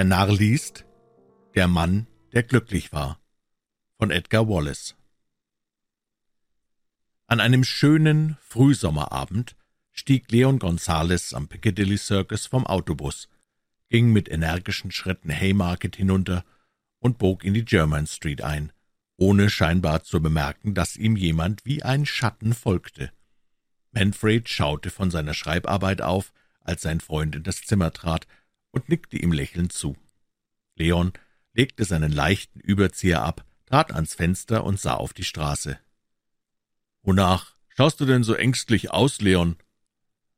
Der 0.00 0.06
Narr 0.06 0.32
liest 0.32 0.86
Der 1.54 1.68
Mann, 1.68 2.06
der 2.32 2.42
glücklich 2.42 2.90
war 2.90 3.20
von 3.98 4.10
Edgar 4.10 4.48
Wallace 4.48 4.96
An 7.26 7.38
einem 7.38 7.64
schönen 7.64 8.38
Frühsommerabend 8.40 9.56
stieg 9.92 10.32
Leon 10.32 10.58
Gonzales 10.58 11.34
am 11.34 11.48
Piccadilly 11.48 11.98
Circus 11.98 12.46
vom 12.46 12.66
Autobus, 12.66 13.28
ging 13.90 14.10
mit 14.10 14.30
energischen 14.30 14.90
Schritten 14.90 15.28
Haymarket 15.28 15.96
hinunter 15.96 16.46
und 17.00 17.18
bog 17.18 17.44
in 17.44 17.52
die 17.52 17.66
German 17.66 18.06
Street 18.06 18.40
ein, 18.40 18.72
ohne 19.18 19.50
scheinbar 19.50 20.02
zu 20.02 20.22
bemerken, 20.22 20.72
dass 20.72 20.96
ihm 20.96 21.14
jemand 21.14 21.66
wie 21.66 21.82
ein 21.82 22.06
Schatten 22.06 22.54
folgte. 22.54 23.12
Manfred 23.92 24.48
schaute 24.48 24.88
von 24.88 25.10
seiner 25.10 25.34
Schreibarbeit 25.34 26.00
auf, 26.00 26.32
als 26.62 26.80
sein 26.80 27.00
Freund 27.00 27.36
in 27.36 27.42
das 27.42 27.60
Zimmer 27.60 27.92
trat, 27.92 28.26
und 28.70 28.88
nickte 28.88 29.16
ihm 29.16 29.32
lächelnd 29.32 29.72
zu. 29.72 29.96
Leon 30.76 31.12
legte 31.52 31.84
seinen 31.84 32.12
leichten 32.12 32.60
Überzieher 32.60 33.22
ab, 33.22 33.44
trat 33.66 33.92
ans 33.92 34.14
Fenster 34.14 34.64
und 34.64 34.80
sah 34.80 34.94
auf 34.94 35.12
die 35.12 35.24
Straße. 35.24 35.78
»Wonach 37.02 37.54
schaust 37.68 38.00
du 38.00 38.04
denn 38.04 38.24
so 38.24 38.34
ängstlich 38.34 38.90
aus, 38.90 39.20
Leon?« 39.20 39.56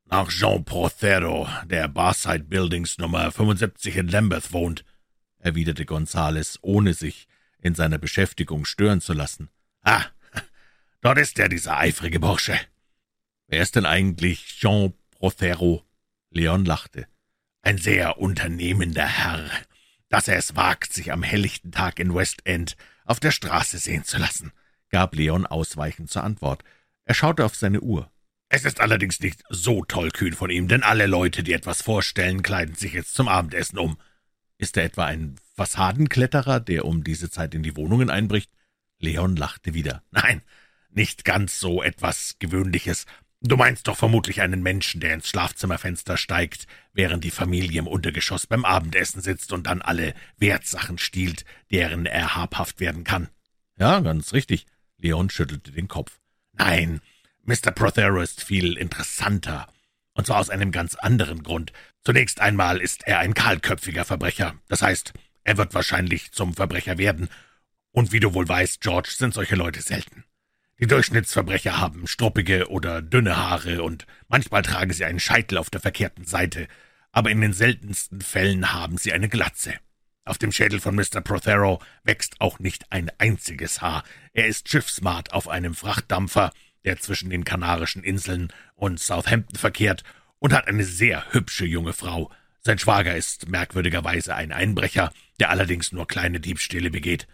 »Nach 0.05 0.29
Jean 0.29 0.65
Prothero, 0.65 1.49
der 1.65 1.89
Barside 1.89 2.45
Buildings 2.45 2.99
Nummer 2.99 3.31
75 3.31 3.97
in 3.97 4.09
Lambeth 4.09 4.53
wohnt«, 4.53 4.85
erwiderte 5.39 5.87
Gonzales, 5.87 6.59
ohne 6.63 6.95
sich 6.95 7.29
in 7.59 7.75
seiner 7.75 7.99
Beschäftigung 7.99 8.65
stören 8.65 9.01
zu 9.01 9.13
lassen. 9.13 9.49
»Ah, 9.83 10.05
dort 11.01 11.19
ist 11.19 11.39
er, 11.39 11.49
dieser 11.49 11.79
eifrige 11.79 12.21
Bursche.« 12.21 12.59
»Wer 13.47 13.63
ist 13.63 13.77
denn 13.77 13.87
eigentlich 13.87 14.59
Jean 14.59 14.95
Prothero?« 15.11 15.85
Leon 16.31 16.65
lachte. 16.65 17.07
»Ein 17.63 17.79
sehr 17.79 18.19
unternehmender 18.19 19.07
Herr, 19.07 19.49
dass 20.09 20.27
er 20.27 20.37
es 20.37 20.57
wagt, 20.57 20.93
sich 20.93 21.13
am 21.13 21.23
helllichten 21.23 21.71
Tag 21.71 22.01
in 22.01 22.13
West 22.13 22.45
End 22.45 22.77
auf 23.05 23.21
der 23.21 23.31
Straße 23.31 23.79
sehen 23.79 24.05
zu 24.05 24.19
lassen«, 24.19 24.53
gab 24.91 25.15
Leon 25.15 25.47
ausweichend 25.47 26.11
zur 26.11 26.25
Antwort. 26.25 26.65
Er 27.05 27.15
schaute 27.15 27.45
auf 27.45 27.55
seine 27.55 27.81
Uhr. 27.81 28.11
»Es 28.49 28.65
ist 28.65 28.81
allerdings 28.81 29.21
nicht 29.21 29.45
so 29.49 29.85
tollkühn 29.85 30.35
von 30.35 30.51
ihm, 30.51 30.69
denn 30.69 30.83
alle 30.83 31.07
Leute, 31.07 31.43
die 31.43 31.53
etwas 31.53 31.83
vorstellen, 31.83 32.43
kleiden 32.43 32.75
sich 32.75 32.93
jetzt 32.93 33.15
zum 33.15 33.29
Abendessen 33.29 33.79
um.« 33.79 33.97
»Ist 34.59 34.77
er 34.77 34.85
etwa 34.85 35.07
ein 35.07 35.37
Fassadenkletterer, 35.55 36.61
der 36.61 36.85
um 36.85 37.05
diese 37.05 37.31
Zeit 37.31 37.55
in 37.55 37.63
die 37.63 37.77
Wohnungen 37.77 38.11
einbricht?« 38.11 38.51
Leon 38.99 39.37
lachte 39.37 39.73
wieder. 39.73 40.03
»Nein, 40.11 40.43
nicht 40.91 41.25
ganz 41.25 41.59
so 41.61 41.83
etwas 41.83 42.37
Gewöhnliches. 42.41 43.07
Du 43.45 43.57
meinst 43.57 43.89
doch 43.89 43.97
vermutlich 43.97 44.41
einen 44.41 44.63
Menschen, 44.63 45.01
der 45.01 45.15
ins 45.15 45.29
Schlafzimmerfenster 45.29 46.17
steigt, 46.17 46.69
während 46.93 47.25
die 47.25 47.33
Familie 47.33 47.81
im 47.81 47.89
Untergeschoss 47.89 48.47
beim 48.47 48.65
Abendessen 48.65 49.21
sitzt 49.21 49.53
und 49.53 49.67
dann 49.67 49.83
alle 49.83 50.15
Wertsachen 50.39 50.97
stiehlt, 50.97 51.45
deren 51.73 52.07
er 52.07 52.37
habhaft 52.37 52.79
werden 52.79 53.03
kann. 53.03 53.29
Ja, 53.77 53.99
ganz 53.99 54.33
richtig. 54.33 54.67
Leon 54.99 55.29
schüttelte 55.29 55.73
den 55.73 55.89
Kopf. 55.89 56.21
Nein, 56.53 57.01
Mr. 57.43 57.73
Prothero 57.73 58.21
ist 58.21 58.45
viel 58.45 58.77
interessanter. 58.77 59.67
Und 60.15 60.29
zwar 60.29 60.39
aus 60.39 60.51
einem 60.51 60.71
ganz 60.71 60.95
anderen 60.95 61.43
Grund. 61.43 61.73
Zunächst 62.05 62.41
einmal 62.41 62.81
ist 62.81 63.09
er 63.09 63.19
ein 63.19 63.35
kahlköpfiger 63.35 64.05
Verbrecher. 64.05 64.55
Das 64.69 64.83
heißt, 64.83 65.15
er 65.43 65.57
wird 65.57 65.75
wahrscheinlich 65.75 66.31
zum 66.31 66.55
Verbrecher 66.55 66.97
werden. 66.97 67.29
Und 67.91 68.13
wie 68.13 68.21
du 68.21 68.35
wohl 68.35 68.49
weißt, 68.49 68.81
George, 68.81 69.11
sind 69.17 69.35
solche 69.35 69.57
Leute 69.57 69.83
selten. 69.83 70.25
Die 70.83 70.89
Durchschnittsverbrecher 70.89 71.79
haben 71.79 72.09
struppige 72.09 72.69
oder 72.69 73.03
dünne 73.03 73.37
Haare 73.37 73.85
und 73.85 74.05
manchmal 74.27 74.63
tragen 74.63 74.93
sie 74.93 75.05
einen 75.05 75.21
Scheitel 75.21 75.59
auf 75.59 75.71
der 75.71 75.81
verkehrten 75.81 76.25
Seite, 76.25 76.67
aber 77.13 77.31
in 77.31 77.41
den 77.41 77.53
seltensten 77.53 78.21
Fällen 78.21 78.73
haben 78.73 78.99
sie 78.99 79.13
eine 79.13 79.29
Glatze. 79.29 79.75
Auf 80.25 80.39
dem 80.39 80.51
Schädel 80.51 80.81
von 80.81 80.97
Mr. 80.97 81.21
Prothero 81.21 81.81
wächst 82.03 82.41
auch 82.41 82.59
nicht 82.59 82.91
ein 82.91 83.13
einziges 83.19 83.81
Haar. 83.81 84.03
Er 84.33 84.49
ist 84.49 84.69
Schiffsmart 84.69 85.33
auf 85.33 85.47
einem 85.47 85.77
Frachtdampfer, 85.77 86.51
der 86.85 86.99
zwischen 86.99 87.31
den 87.31 87.45
Kanarischen 87.45 88.03
Inseln 88.03 88.53
und 88.75 88.99
Southampton 88.99 89.61
verkehrt, 89.61 90.03
und 90.41 90.53
hat 90.53 90.67
eine 90.67 90.83
sehr 90.83 91.33
hübsche 91.33 91.65
junge 91.65 91.93
Frau. 91.93 92.29
Sein 92.59 92.81
Schwager 92.81 93.15
ist 93.15 93.49
merkwürdigerweise 93.49 94.35
ein 94.35 94.51
Einbrecher, 94.51 95.13
der 95.39 95.51
allerdings 95.51 95.93
nur 95.93 96.09
kleine 96.09 96.41
Diebstähle 96.41 96.91
begeht. 96.91 97.29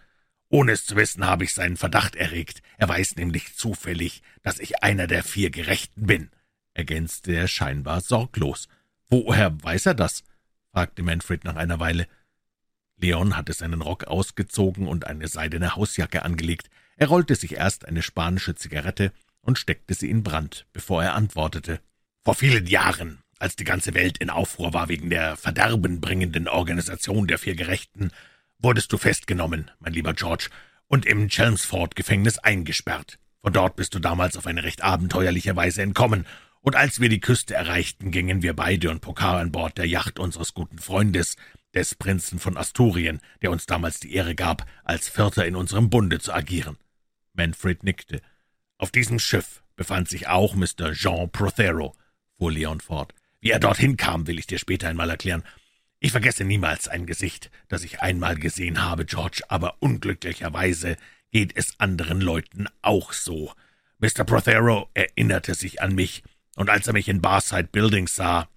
Ohne 0.51 0.73
es 0.73 0.87
zu 0.87 0.97
wissen, 0.97 1.27
habe 1.27 1.45
ich 1.45 1.53
seinen 1.53 1.77
Verdacht 1.77 2.17
erregt. 2.17 2.63
Er 2.79 2.89
weiß 2.89 3.17
nämlich 3.17 3.55
zufällig, 3.55 4.23
dass 4.43 4.59
ich 4.59 4.83
einer 4.83 5.07
der 5.07 5.23
vier 5.23 5.51
Gerechten 5.51 6.07
bin, 6.07 6.31
ergänzte 6.75 7.33
er 7.33 7.49
scheinbar 7.49 8.01
sorglos. 8.01 8.69
Woher 9.09 9.63
weiß 9.63 9.87
er 9.87 9.95
das? 9.95 10.25
fragte 10.73 11.03
Manfred 11.03 11.45
nach 11.45 11.57
einer 11.57 11.81
Weile. 11.81 12.07
Leon 12.97 13.37
hatte 13.37 13.53
seinen 13.53 13.83
Rock 13.83 14.05
ausgezogen 14.05 14.87
und 14.87 15.07
eine 15.07 15.29
seidene 15.29 15.77
Hausjacke 15.77 16.23
angelegt. 16.25 16.69
Er 16.97 17.09
rollte 17.09 17.35
sich 17.35 17.57
erst 17.57 17.87
eine 17.87 18.03
spanische 18.03 18.55
Zigarette 18.55 19.13
und 19.41 19.59
steckte 19.59 19.95
sie 19.95 20.11
in 20.11 20.23
Brand, 20.23 20.67
bevor 20.73 21.03
er 21.03 21.15
antwortete. 21.15 21.81
Vor 22.25 22.35
vielen 22.35 22.67
Jahren, 22.67 23.19
als 23.39 23.57
die 23.57 23.65
ganze 23.65 23.95
Welt 23.95 24.19
in 24.19 24.31
Aufruhr 24.31 24.75
war 24.75 24.89
wegen 24.89 25.11
der 25.11 25.37
verderbenbringenden 25.37 26.49
Organisation 26.49 27.27
der 27.29 27.39
vier 27.39 27.55
Gerechten, 27.55 28.11
wurdest 28.61 28.93
du 28.93 28.99
festgenommen, 28.99 29.71
mein 29.81 29.93
lieber 29.93 30.15
George, 30.15 30.49
und 30.87 31.07
im 31.07 31.29
Chelmsford-Gefängnis 31.29 32.39
eingesperrt. 32.39 33.19
Von 33.43 33.53
dort 33.53 33.77
bist 33.77 33.95
du 33.95 33.99
damals 33.99 34.37
auf 34.37 34.47
eine 34.47 34.65
recht 34.65 34.83
abenteuerliche 34.83 35.55
Weise 35.57 35.83
entkommen, 35.83 36.27
und 36.61 36.75
als 36.75 37.01
wir 37.01 37.09
die 37.09 37.21
Küste 37.21 37.55
erreichten, 37.55 38.11
gingen 38.11 38.43
wir 38.43 38.55
beide 38.55 38.91
und 38.91 39.01
Pokar 39.01 39.39
an 39.39 39.53
Bord 39.53 39.79
der 39.79 39.87
Yacht 39.87 40.19
unseres 40.19 40.55
guten 40.55 40.79
Freundes, 40.79 41.37
des 41.75 41.95
Prinzen 41.95 42.39
von 42.39 42.57
Asturien, 42.57 43.21
der 43.43 43.51
uns 43.51 43.67
damals 43.67 44.01
die 44.01 44.15
Ehre 44.15 44.35
gab, 44.35 44.67
als 44.85 45.09
Vierter 45.09 45.47
in 45.47 45.55
unserem 45.55 45.91
Bunde 45.91 46.19
zu 46.19 46.33
agieren. 46.33 46.77
Manfred 47.35 47.85
nickte. 47.85 48.21
Auf 48.79 48.91
diesem 48.91 49.19
Schiff 49.19 49.63
befand 49.77 50.09
sich 50.09 50.29
auch 50.29 50.55
Mr. 50.55 50.93
Jean 50.93 51.31
Prothero, 51.31 51.95
fuhr 52.37 52.53
Leon 52.53 52.81
fort. 52.81 53.15
Wie 53.41 53.51
er 53.51 53.61
dorthin 53.61 53.97
kam, 53.97 54.27
will 54.27 54.39
ich 54.39 54.47
dir 54.47 54.59
später 54.59 54.89
einmal 54.89 55.11
erklären. 55.11 55.45
Ich 56.01 56.13
vergesse 56.13 56.45
niemals 56.45 56.87
ein 56.87 57.07
Gesicht, 57.07 57.51
das 57.69 57.83
ich 57.83 58.01
einmal 58.01 58.37
gesehen 58.37 58.85
habe, 58.85 59.05
George, 59.05 59.43
aber 59.49 59.77
unglücklicherweise 59.81 60.97
geht 61.33 61.57
es 61.57 61.79
anderen 61.81 62.21
Leuten 62.21 62.67
auch 62.83 63.13
so. 63.13 63.53
Mr. 63.99 64.25
Prothero 64.25 64.89
erinnerte 64.95 65.55
sich 65.55 65.83
an 65.83 65.95
mich, 65.95 66.23
und 66.55 66.71
als 66.71 66.87
er 66.87 66.93
mich 66.93 67.09
in 67.09 67.21
Barside 67.21 67.69
Buildings 67.69 68.15
sah. 68.15 68.49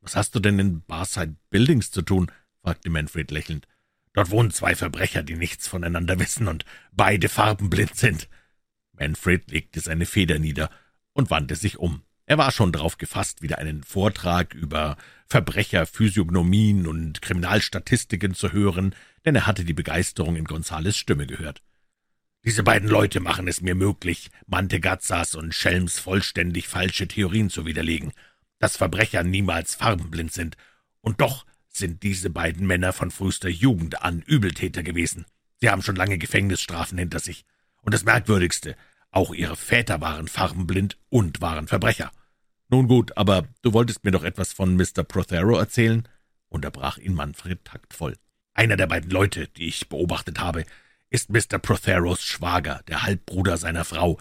Was 0.00 0.16
hast 0.16 0.34
du 0.34 0.40
denn 0.40 0.58
in 0.58 0.82
Barside 0.82 1.36
Buildings 1.50 1.90
zu 1.90 2.02
tun? 2.02 2.30
fragte 2.62 2.90
Manfred 2.90 3.30
lächelnd. 3.30 3.66
Dort 4.14 4.30
wohnen 4.30 4.50
zwei 4.50 4.74
Verbrecher, 4.74 5.22
die 5.22 5.36
nichts 5.36 5.68
voneinander 5.68 6.18
wissen 6.18 6.48
und 6.48 6.64
beide 6.92 7.28
farbenblind 7.28 7.94
sind. 7.96 8.28
Manfred 8.92 9.50
legte 9.50 9.80
seine 9.80 10.06
Feder 10.06 10.38
nieder 10.38 10.70
und 11.12 11.30
wandte 11.30 11.56
sich 11.56 11.78
um. 11.78 12.05
Er 12.26 12.38
war 12.38 12.50
schon 12.50 12.72
darauf 12.72 12.98
gefasst, 12.98 13.40
wieder 13.40 13.58
einen 13.58 13.84
Vortrag 13.84 14.52
über 14.52 14.96
Verbrecherphysiognomien 15.28 16.86
und 16.86 17.22
Kriminalstatistiken 17.22 18.34
zu 18.34 18.52
hören, 18.52 18.94
denn 19.24 19.36
er 19.36 19.46
hatte 19.46 19.64
die 19.64 19.72
Begeisterung 19.72 20.36
in 20.36 20.44
Gonzales 20.44 20.96
Stimme 20.96 21.26
gehört. 21.26 21.62
Diese 22.44 22.62
beiden 22.62 22.88
Leute 22.88 23.20
machen 23.20 23.48
es 23.48 23.60
mir 23.60 23.74
möglich, 23.74 24.30
Mantegazzas 24.46 25.34
und 25.34 25.54
Schelms 25.54 25.98
vollständig 25.98 26.68
falsche 26.68 27.08
Theorien 27.08 27.48
zu 27.48 27.64
widerlegen, 27.64 28.12
dass 28.58 28.76
Verbrecher 28.76 29.22
niemals 29.22 29.74
farbenblind 29.74 30.32
sind, 30.32 30.56
und 31.00 31.20
doch 31.20 31.46
sind 31.68 32.02
diese 32.02 32.30
beiden 32.30 32.66
Männer 32.66 32.92
von 32.92 33.10
frühester 33.10 33.48
Jugend 33.48 34.02
an 34.02 34.22
Übeltäter 34.22 34.82
gewesen. 34.82 35.26
Sie 35.60 35.70
haben 35.70 35.82
schon 35.82 35.96
lange 35.96 36.18
Gefängnisstrafen 36.18 36.98
hinter 36.98 37.20
sich. 37.20 37.44
Und 37.82 37.94
das 37.94 38.04
Merkwürdigste, 38.04 38.76
auch 39.16 39.32
ihre 39.32 39.56
Väter 39.56 40.02
waren 40.02 40.28
farbenblind 40.28 40.98
und 41.08 41.40
waren 41.40 41.68
Verbrecher. 41.68 42.12
Nun 42.68 42.86
gut, 42.86 43.16
aber 43.16 43.48
du 43.62 43.72
wolltest 43.72 44.04
mir 44.04 44.10
doch 44.10 44.24
etwas 44.24 44.52
von 44.52 44.76
Mr. 44.76 45.04
Prothero 45.04 45.56
erzählen, 45.56 46.06
unterbrach 46.48 46.98
ihn 46.98 47.14
Manfred 47.14 47.64
taktvoll. 47.64 48.16
Einer 48.52 48.76
der 48.76 48.86
beiden 48.86 49.10
Leute, 49.10 49.48
die 49.48 49.68
ich 49.68 49.88
beobachtet 49.88 50.38
habe, 50.38 50.66
ist 51.08 51.30
Mr. 51.30 51.58
Protheros 51.58 52.22
Schwager, 52.22 52.82
der 52.88 53.04
Halbbruder 53.04 53.56
seiner 53.56 53.86
Frau. 53.86 54.18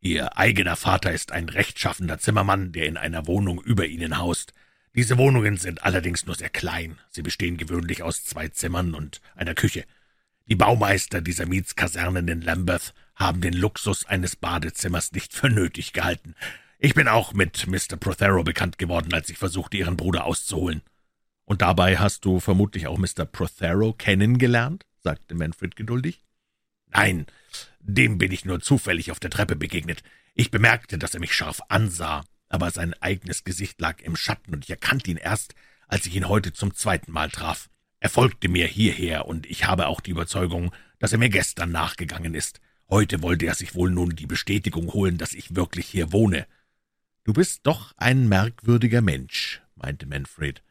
Ihr 0.00 0.36
eigener 0.36 0.76
Vater 0.76 1.12
ist 1.12 1.32
ein 1.32 1.48
rechtschaffender 1.48 2.18
Zimmermann, 2.18 2.72
der 2.72 2.84
in 2.86 2.98
einer 2.98 3.26
Wohnung 3.26 3.62
über 3.62 3.86
ihnen 3.86 4.18
haust. 4.18 4.52
Diese 4.94 5.16
Wohnungen 5.16 5.56
sind 5.56 5.84
allerdings 5.84 6.26
nur 6.26 6.34
sehr 6.34 6.50
klein. 6.50 6.98
Sie 7.08 7.22
bestehen 7.22 7.56
gewöhnlich 7.56 8.02
aus 8.02 8.24
zwei 8.24 8.48
Zimmern 8.48 8.94
und 8.94 9.22
einer 9.36 9.54
Küche. 9.54 9.84
Die 10.48 10.56
Baumeister 10.56 11.22
dieser 11.22 11.46
Mietskasernen 11.46 12.28
in 12.28 12.42
Lambeth 12.42 12.92
haben 13.16 13.40
den 13.40 13.54
Luxus 13.54 14.04
eines 14.06 14.36
Badezimmers 14.36 15.12
nicht 15.12 15.32
für 15.32 15.48
nötig 15.48 15.92
gehalten. 15.92 16.34
Ich 16.78 16.94
bin 16.94 17.08
auch 17.08 17.32
mit 17.32 17.66
Mr. 17.66 17.96
Prothero 17.96 18.42
bekannt 18.42 18.78
geworden, 18.78 19.14
als 19.14 19.28
ich 19.28 19.38
versuchte, 19.38 19.76
Ihren 19.76 19.96
Bruder 19.96 20.24
auszuholen. 20.24 20.82
Und 21.44 21.62
dabei 21.62 21.98
hast 21.98 22.24
du 22.24 22.40
vermutlich 22.40 22.86
auch 22.86 22.98
Mr. 22.98 23.24
Prothero 23.24 23.92
kennengelernt? 23.92 24.84
sagte 25.02 25.34
Manfred 25.34 25.76
geduldig. 25.76 26.24
Nein, 26.86 27.26
dem 27.80 28.18
bin 28.18 28.32
ich 28.32 28.44
nur 28.44 28.60
zufällig 28.60 29.10
auf 29.10 29.20
der 29.20 29.30
Treppe 29.30 29.56
begegnet. 29.56 30.02
Ich 30.34 30.50
bemerkte, 30.50 30.98
dass 30.98 31.14
er 31.14 31.20
mich 31.20 31.34
scharf 31.34 31.60
ansah, 31.68 32.24
aber 32.48 32.70
sein 32.70 32.94
eigenes 32.94 33.44
Gesicht 33.44 33.80
lag 33.80 34.00
im 34.00 34.16
Schatten, 34.16 34.54
und 34.54 34.64
ich 34.64 34.70
erkannte 34.70 35.10
ihn 35.10 35.16
erst, 35.16 35.54
als 35.86 36.06
ich 36.06 36.14
ihn 36.16 36.28
heute 36.28 36.52
zum 36.52 36.74
zweiten 36.74 37.12
Mal 37.12 37.30
traf. 37.30 37.68
Er 38.00 38.10
folgte 38.10 38.48
mir 38.48 38.66
hierher, 38.66 39.26
und 39.26 39.46
ich 39.46 39.66
habe 39.66 39.86
auch 39.86 40.00
die 40.00 40.10
Überzeugung, 40.10 40.72
dass 40.98 41.12
er 41.12 41.18
mir 41.18 41.28
gestern 41.28 41.72
nachgegangen 41.72 42.34
ist. 42.34 42.60
Heute 42.94 43.22
wollte 43.22 43.46
er 43.46 43.56
sich 43.56 43.74
wohl 43.74 43.90
nun 43.90 44.10
die 44.10 44.28
Bestätigung 44.28 44.92
holen, 44.92 45.18
dass 45.18 45.32
ich 45.32 45.56
wirklich 45.56 45.86
hier 45.86 46.12
wohne.« 46.12 46.46
»Du 47.24 47.32
bist 47.32 47.66
doch 47.66 47.92
ein 47.96 48.28
merkwürdiger 48.28 49.00
Mensch«, 49.00 49.60
meinte 49.74 50.06
Manfred. 50.06 50.62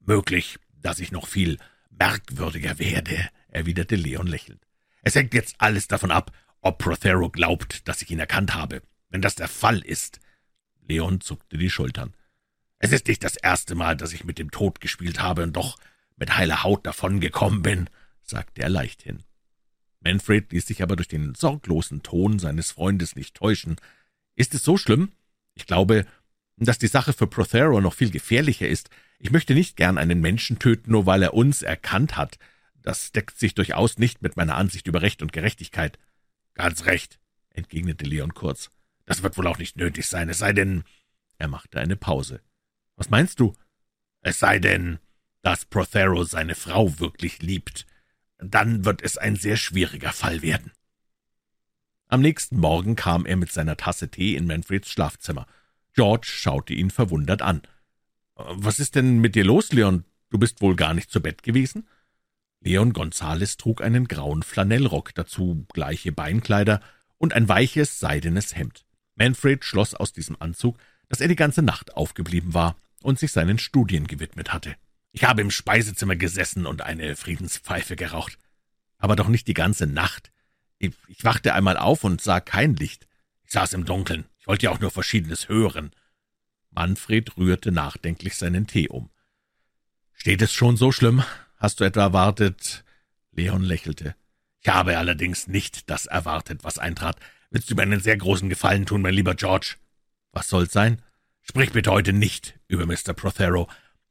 »Möglich, 0.00 0.58
dass 0.80 0.98
ich 0.98 1.12
noch 1.12 1.26
viel 1.26 1.58
merkwürdiger 1.90 2.78
werde«, 2.78 3.28
erwiderte 3.48 3.96
Leon 3.96 4.26
lächelnd. 4.28 4.66
»Es 5.02 5.14
hängt 5.14 5.34
jetzt 5.34 5.56
alles 5.58 5.88
davon 5.88 6.10
ab, 6.10 6.34
ob 6.62 6.78
Prothero 6.78 7.28
glaubt, 7.28 7.86
dass 7.86 8.00
ich 8.00 8.10
ihn 8.10 8.18
erkannt 8.18 8.54
habe. 8.54 8.80
Wenn 9.10 9.20
das 9.20 9.34
der 9.34 9.48
Fall 9.48 9.80
ist...« 9.80 10.20
Leon 10.86 11.20
zuckte 11.20 11.58
die 11.58 11.68
Schultern. 11.68 12.14
»Es 12.78 12.92
ist 12.92 13.08
nicht 13.08 13.22
das 13.22 13.36
erste 13.36 13.74
Mal, 13.74 13.94
dass 13.94 14.14
ich 14.14 14.24
mit 14.24 14.38
dem 14.38 14.50
Tod 14.50 14.80
gespielt 14.80 15.20
habe 15.20 15.42
und 15.42 15.54
doch 15.54 15.76
mit 16.16 16.34
heiler 16.34 16.62
Haut 16.62 16.86
davongekommen 16.86 17.60
bin«, 17.60 17.90
sagte 18.22 18.62
er 18.62 18.70
leichthin. 18.70 19.22
Manfred 20.00 20.52
ließ 20.52 20.66
sich 20.66 20.82
aber 20.82 20.96
durch 20.96 21.08
den 21.08 21.34
sorglosen 21.34 22.02
Ton 22.02 22.38
seines 22.38 22.70
Freundes 22.70 23.16
nicht 23.16 23.34
täuschen. 23.34 23.76
»Ist 24.34 24.54
es 24.54 24.62
so 24.62 24.76
schlimm? 24.76 25.12
Ich 25.54 25.66
glaube, 25.66 26.06
dass 26.56 26.78
die 26.78 26.86
Sache 26.86 27.12
für 27.12 27.26
Prothero 27.26 27.80
noch 27.80 27.94
viel 27.94 28.10
gefährlicher 28.10 28.68
ist. 28.68 28.90
Ich 29.18 29.30
möchte 29.30 29.54
nicht 29.54 29.76
gern 29.76 29.98
einen 29.98 30.20
Menschen 30.20 30.58
töten, 30.58 30.92
nur 30.92 31.06
weil 31.06 31.22
er 31.22 31.34
uns 31.34 31.62
erkannt 31.62 32.16
hat. 32.16 32.38
Das 32.82 33.12
deckt 33.12 33.38
sich 33.38 33.54
durchaus 33.54 33.98
nicht 33.98 34.22
mit 34.22 34.36
meiner 34.36 34.56
Ansicht 34.56 34.86
über 34.86 35.02
Recht 35.02 35.22
und 35.22 35.32
Gerechtigkeit.« 35.32 35.98
»Ganz 36.54 36.86
recht«, 36.86 37.18
entgegnete 37.50 38.04
Leon 38.04 38.34
kurz. 38.34 38.70
»Das 39.04 39.22
wird 39.22 39.36
wohl 39.36 39.46
auch 39.46 39.58
nicht 39.58 39.76
nötig 39.76 40.06
sein, 40.06 40.28
es 40.28 40.38
sei 40.38 40.52
denn...« 40.52 40.84
Er 41.38 41.48
machte 41.48 41.80
eine 41.80 41.96
Pause. 41.96 42.40
»Was 42.96 43.10
meinst 43.10 43.40
du?« 43.40 43.54
»Es 44.20 44.38
sei 44.38 44.58
denn, 44.58 44.98
dass 45.42 45.64
Prothero 45.64 46.24
seine 46.24 46.54
Frau 46.54 46.98
wirklich 46.98 47.42
liebt 47.42 47.86
dann 48.38 48.84
wird 48.84 49.02
es 49.02 49.18
ein 49.18 49.36
sehr 49.36 49.56
schwieriger 49.56 50.12
Fall 50.12 50.42
werden. 50.42 50.72
Am 52.06 52.20
nächsten 52.20 52.58
Morgen 52.58 52.96
kam 52.96 53.26
er 53.26 53.36
mit 53.36 53.52
seiner 53.52 53.76
Tasse 53.76 54.10
Tee 54.10 54.34
in 54.34 54.46
Manfreds 54.46 54.90
Schlafzimmer. 54.90 55.46
George 55.92 56.28
schaute 56.30 56.72
ihn 56.72 56.90
verwundert 56.90 57.42
an. 57.42 57.62
»Was 58.34 58.78
ist 58.78 58.94
denn 58.94 59.18
mit 59.18 59.34
dir 59.34 59.44
los, 59.44 59.72
Leon? 59.72 60.04
Du 60.30 60.38
bist 60.38 60.60
wohl 60.60 60.76
gar 60.76 60.94
nicht 60.94 61.10
zu 61.10 61.20
Bett 61.20 61.42
gewesen?« 61.42 61.86
Leon 62.60 62.92
Gonzales 62.92 63.56
trug 63.56 63.82
einen 63.82 64.08
grauen 64.08 64.42
Flanellrock, 64.42 65.14
dazu 65.14 65.66
gleiche 65.72 66.12
Beinkleider 66.12 66.80
und 67.18 67.32
ein 67.32 67.48
weiches, 67.48 67.98
seidenes 67.98 68.56
Hemd. 68.56 68.84
Manfred 69.14 69.64
schloss 69.64 69.94
aus 69.94 70.12
diesem 70.12 70.36
Anzug, 70.40 70.78
dass 71.08 71.20
er 71.20 71.28
die 71.28 71.36
ganze 71.36 71.62
Nacht 71.62 71.94
aufgeblieben 71.96 72.54
war 72.54 72.76
und 73.02 73.18
sich 73.18 73.32
seinen 73.32 73.58
Studien 73.58 74.06
gewidmet 74.06 74.52
hatte. 74.52 74.76
Ich 75.12 75.24
habe 75.24 75.40
im 75.40 75.50
Speisezimmer 75.50 76.16
gesessen 76.16 76.66
und 76.66 76.82
eine 76.82 77.16
Friedenspfeife 77.16 77.96
geraucht. 77.96 78.38
Aber 78.98 79.16
doch 79.16 79.28
nicht 79.28 79.46
die 79.48 79.54
ganze 79.54 79.86
Nacht. 79.86 80.30
Ich, 80.78 80.92
ich 81.08 81.24
wachte 81.24 81.54
einmal 81.54 81.76
auf 81.76 82.04
und 82.04 82.20
sah 82.20 82.40
kein 82.40 82.76
Licht. 82.76 83.06
Ich 83.44 83.52
saß 83.52 83.72
im 83.72 83.84
Dunkeln. 83.84 84.26
Ich 84.38 84.46
wollte 84.46 84.66
ja 84.66 84.70
auch 84.70 84.80
nur 84.80 84.90
Verschiedenes 84.90 85.48
hören. 85.48 85.92
Manfred 86.70 87.36
rührte 87.36 87.72
nachdenklich 87.72 88.36
seinen 88.36 88.66
Tee 88.66 88.88
um. 88.88 89.10
»Steht 90.12 90.42
es 90.42 90.52
schon 90.52 90.76
so 90.76 90.92
schlimm? 90.92 91.24
Hast 91.56 91.80
du 91.80 91.84
etwa 91.84 92.02
erwartet?« 92.02 92.84
Leon 93.32 93.62
lächelte. 93.62 94.14
»Ich 94.60 94.68
habe 94.68 94.98
allerdings 94.98 95.46
nicht 95.46 95.88
das 95.90 96.06
erwartet, 96.06 96.64
was 96.64 96.78
eintrat. 96.78 97.18
Willst 97.50 97.70
du 97.70 97.74
mir 97.74 97.82
einen 97.82 98.00
sehr 98.00 98.16
großen 98.16 98.48
Gefallen 98.48 98.84
tun, 98.84 99.00
mein 99.00 99.14
lieber 99.14 99.34
George?« 99.34 99.76
»Was 100.32 100.48
soll's 100.48 100.72
sein?« 100.72 101.02
»Sprich 101.42 101.72
bitte 101.72 101.90
heute 101.90 102.12
nicht 102.12 102.58
über 102.66 102.84
Mr. 102.84 103.14
Prothero. 103.14 103.68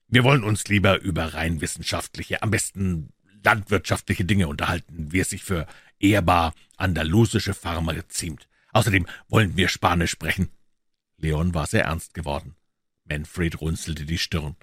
Wir 0.10 0.24
wollen 0.24 0.44
uns 0.44 0.66
lieber 0.68 1.02
über 1.02 1.34
rein 1.34 1.60
wissenschaftliche, 1.60 2.42
am 2.42 2.52
besten 2.52 3.12
landwirtschaftliche 3.44 4.24
Dinge 4.24 4.48
unterhalten, 4.48 5.12
wie 5.12 5.20
es 5.20 5.30
sich 5.30 5.44
für 5.44 5.68
ehrbar 6.00 6.54
andalusische 6.78 7.54
Farmer 7.54 8.08
ziemt. 8.08 8.48
Außerdem 8.72 9.06
wollen 9.28 9.58
wir 9.58 9.68
Spanisch 9.68 10.12
sprechen.« 10.12 10.50
Leon 11.18 11.54
war 11.54 11.68
sehr 11.68 11.86
ernst 11.86 12.14
geworden. 12.14 12.56
Manfred 13.06 13.60
runzelte 13.60 14.06
die 14.06 14.18
Stirn. 14.18 14.56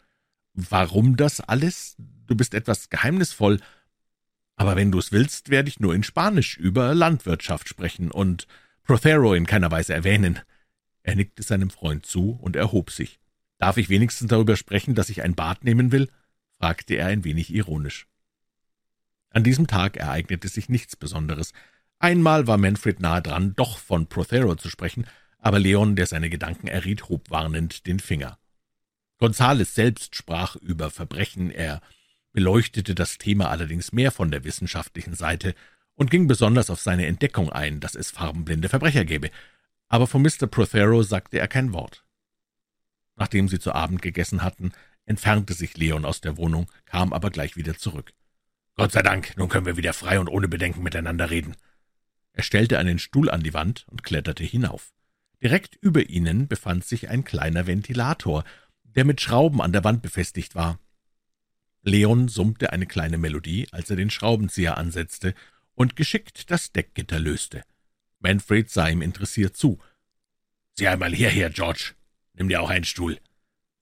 »Warum 0.55 1.17
das 1.17 1.41
alles? 1.41 1.97
Du 2.27 2.37
bist 2.37 2.55
etwas 2.55 2.89
geheimnisvoll. 2.89 3.61
Aber 4.57 4.77
wenn 4.77 4.93
du's 4.93 5.13
willst, 5.13 5.51
werde 5.51 5.69
ich 5.69 5.81
nur 5.81 5.95
in 5.95 6.05
Spanisch 6.05 6.57
über 6.57 6.95
Landwirtschaft 6.95 7.69
sprechen 7.69 8.11
und 8.11 8.47
Prothero 8.85 9.35
in 9.35 9.47
keiner 9.47 9.71
Weise 9.71 9.93
erwähnen.« 9.93 10.41
Er 11.03 11.17
nickte 11.17 11.43
seinem 11.43 11.71
Freund 11.71 12.07
zu 12.07 12.31
und 12.31 12.57
erhob 12.57 12.91
sich. 12.91 13.19
»Darf 13.65 13.79
ich 13.79 13.89
wenigstens 13.89 14.29
darüber 14.29 14.59
sprechen, 14.59 14.95
dass 14.95 15.09
ich 15.09 15.23
ein 15.23 15.35
Bad 15.35 15.65
nehmen 15.65 15.91
will?« 15.91 16.11
fragte 16.59 16.97
er 16.97 17.07
ein 17.07 17.25
wenig 17.25 17.51
ironisch. 17.51 18.07
An 19.31 19.43
diesem 19.43 19.67
Tag 19.67 19.97
ereignete 19.97 20.49
sich 20.49 20.69
nichts 20.69 20.97
Besonderes. 20.97 21.55
Einmal 21.99 22.47
war 22.47 22.59
Manfred 22.59 23.01
nahe 23.01 23.23
dran, 23.23 23.55
doch 23.57 23.79
von 23.79 24.07
Prothero 24.07 24.55
zu 24.57 24.69
sprechen, 24.69 25.07
aber 25.39 25.59
Leon, 25.59 25.97
der 25.97 26.05
seine 26.05 26.29
Gedanken 26.29 26.67
erriet, 26.67 27.09
hob 27.09 27.31
warnend 27.31 27.87
den 27.87 28.01
Finger. 28.01 28.39
Gonzales 29.17 29.75
selbst 29.75 30.15
sprach 30.15 30.57
über 30.57 30.91
Verbrechen, 30.91 31.51
er 31.51 31.81
beleuchtete 32.33 32.95
das 32.95 33.17
Thema 33.17 33.49
allerdings 33.49 33.93
mehr 33.93 34.11
von 34.11 34.31
der 34.31 34.45
wissenschaftlichen 34.45 35.15
Seite 35.15 35.55
und 35.95 36.11
ging 36.11 36.27
besonders 36.27 36.69
auf 36.69 36.83
seine 36.83 37.07
Entdeckung 37.07 37.51
ein, 37.51 37.81
dass 37.81 37.95
es 37.95 38.11
farbenblinde 38.11 38.69
Verbrecher 38.69 39.07
gäbe, 39.07 39.31
aber 39.89 40.07
von 40.07 40.21
Mr. 40.21 40.49
Prothero 40.49 41.03
sagte 41.03 41.39
er 41.39 41.49
kein 41.49 41.73
Wort. 41.73 42.04
Nachdem 43.17 43.49
sie 43.49 43.59
zu 43.59 43.73
Abend 43.73 44.03
gegessen 44.03 44.43
hatten, 44.43 44.73
entfernte 45.07 45.55
sich 45.55 45.77
Leon 45.77 46.05
aus 46.05 46.21
der 46.21 46.37
Wohnung, 46.37 46.71
kam 46.85 47.13
aber 47.13 47.31
gleich 47.31 47.57
wieder 47.57 47.77
zurück. 47.77 48.13
»Gott 48.77 48.93
sei 48.93 49.03
Dank, 49.03 49.37
nun 49.37 49.49
können 49.49 49.67
wir 49.67 49.77
wieder 49.77 49.93
frei 49.93 50.19
und 50.19 50.29
ohne 50.29 50.49
Bedenken 50.49 50.83
miteinander 50.83 51.31
reden.« 51.31 51.57
Er 52.33 52.43
stellte 52.43 52.79
einen 52.79 52.99
Stuhl 52.99 53.31
an 53.31 53.43
die 53.43 53.55
Wand 53.55 53.87
und 53.89 54.03
kletterte 54.03 54.43
hinauf. 54.43 54.93
Direkt 55.43 55.77
über 55.77 56.09
ihnen 56.09 56.49
befand 56.49 56.85
sich 56.85 57.09
ein 57.09 57.23
kleiner 57.25 57.67
Ventilator, 57.67 58.45
der 58.83 59.05
mit 59.05 59.21
Schrauben 59.21 59.61
an 59.61 59.73
der 59.73 59.85
Wand 59.85 60.03
befestigt 60.03 60.55
war. 60.55 60.79
Leon 61.83 62.29
summte 62.29 62.73
eine 62.73 62.87
kleine 62.87 63.19
Melodie, 63.19 63.69
als 63.71 63.91
er 63.91 63.97
den 63.97 64.11
Schraubenzieher 64.11 64.79
ansetzte 64.79 65.35
und 65.75 65.97
geschickt 65.97 66.51
das 66.51 66.73
Deckgitter 66.73 67.21
löste. 67.21 67.63
Manfred 68.21 68.71
sah 68.71 68.89
ihm 68.89 69.03
interessiert 69.03 69.57
zu. 69.57 69.79
»Sieh 70.73 70.89
einmal 70.89 71.15
hierher, 71.15 71.51
George«, 71.51 71.95
Nimm 72.35 72.49
dir 72.49 72.61
auch 72.63 72.71
einen 72.71 72.85
Stuhl.« 72.85 73.19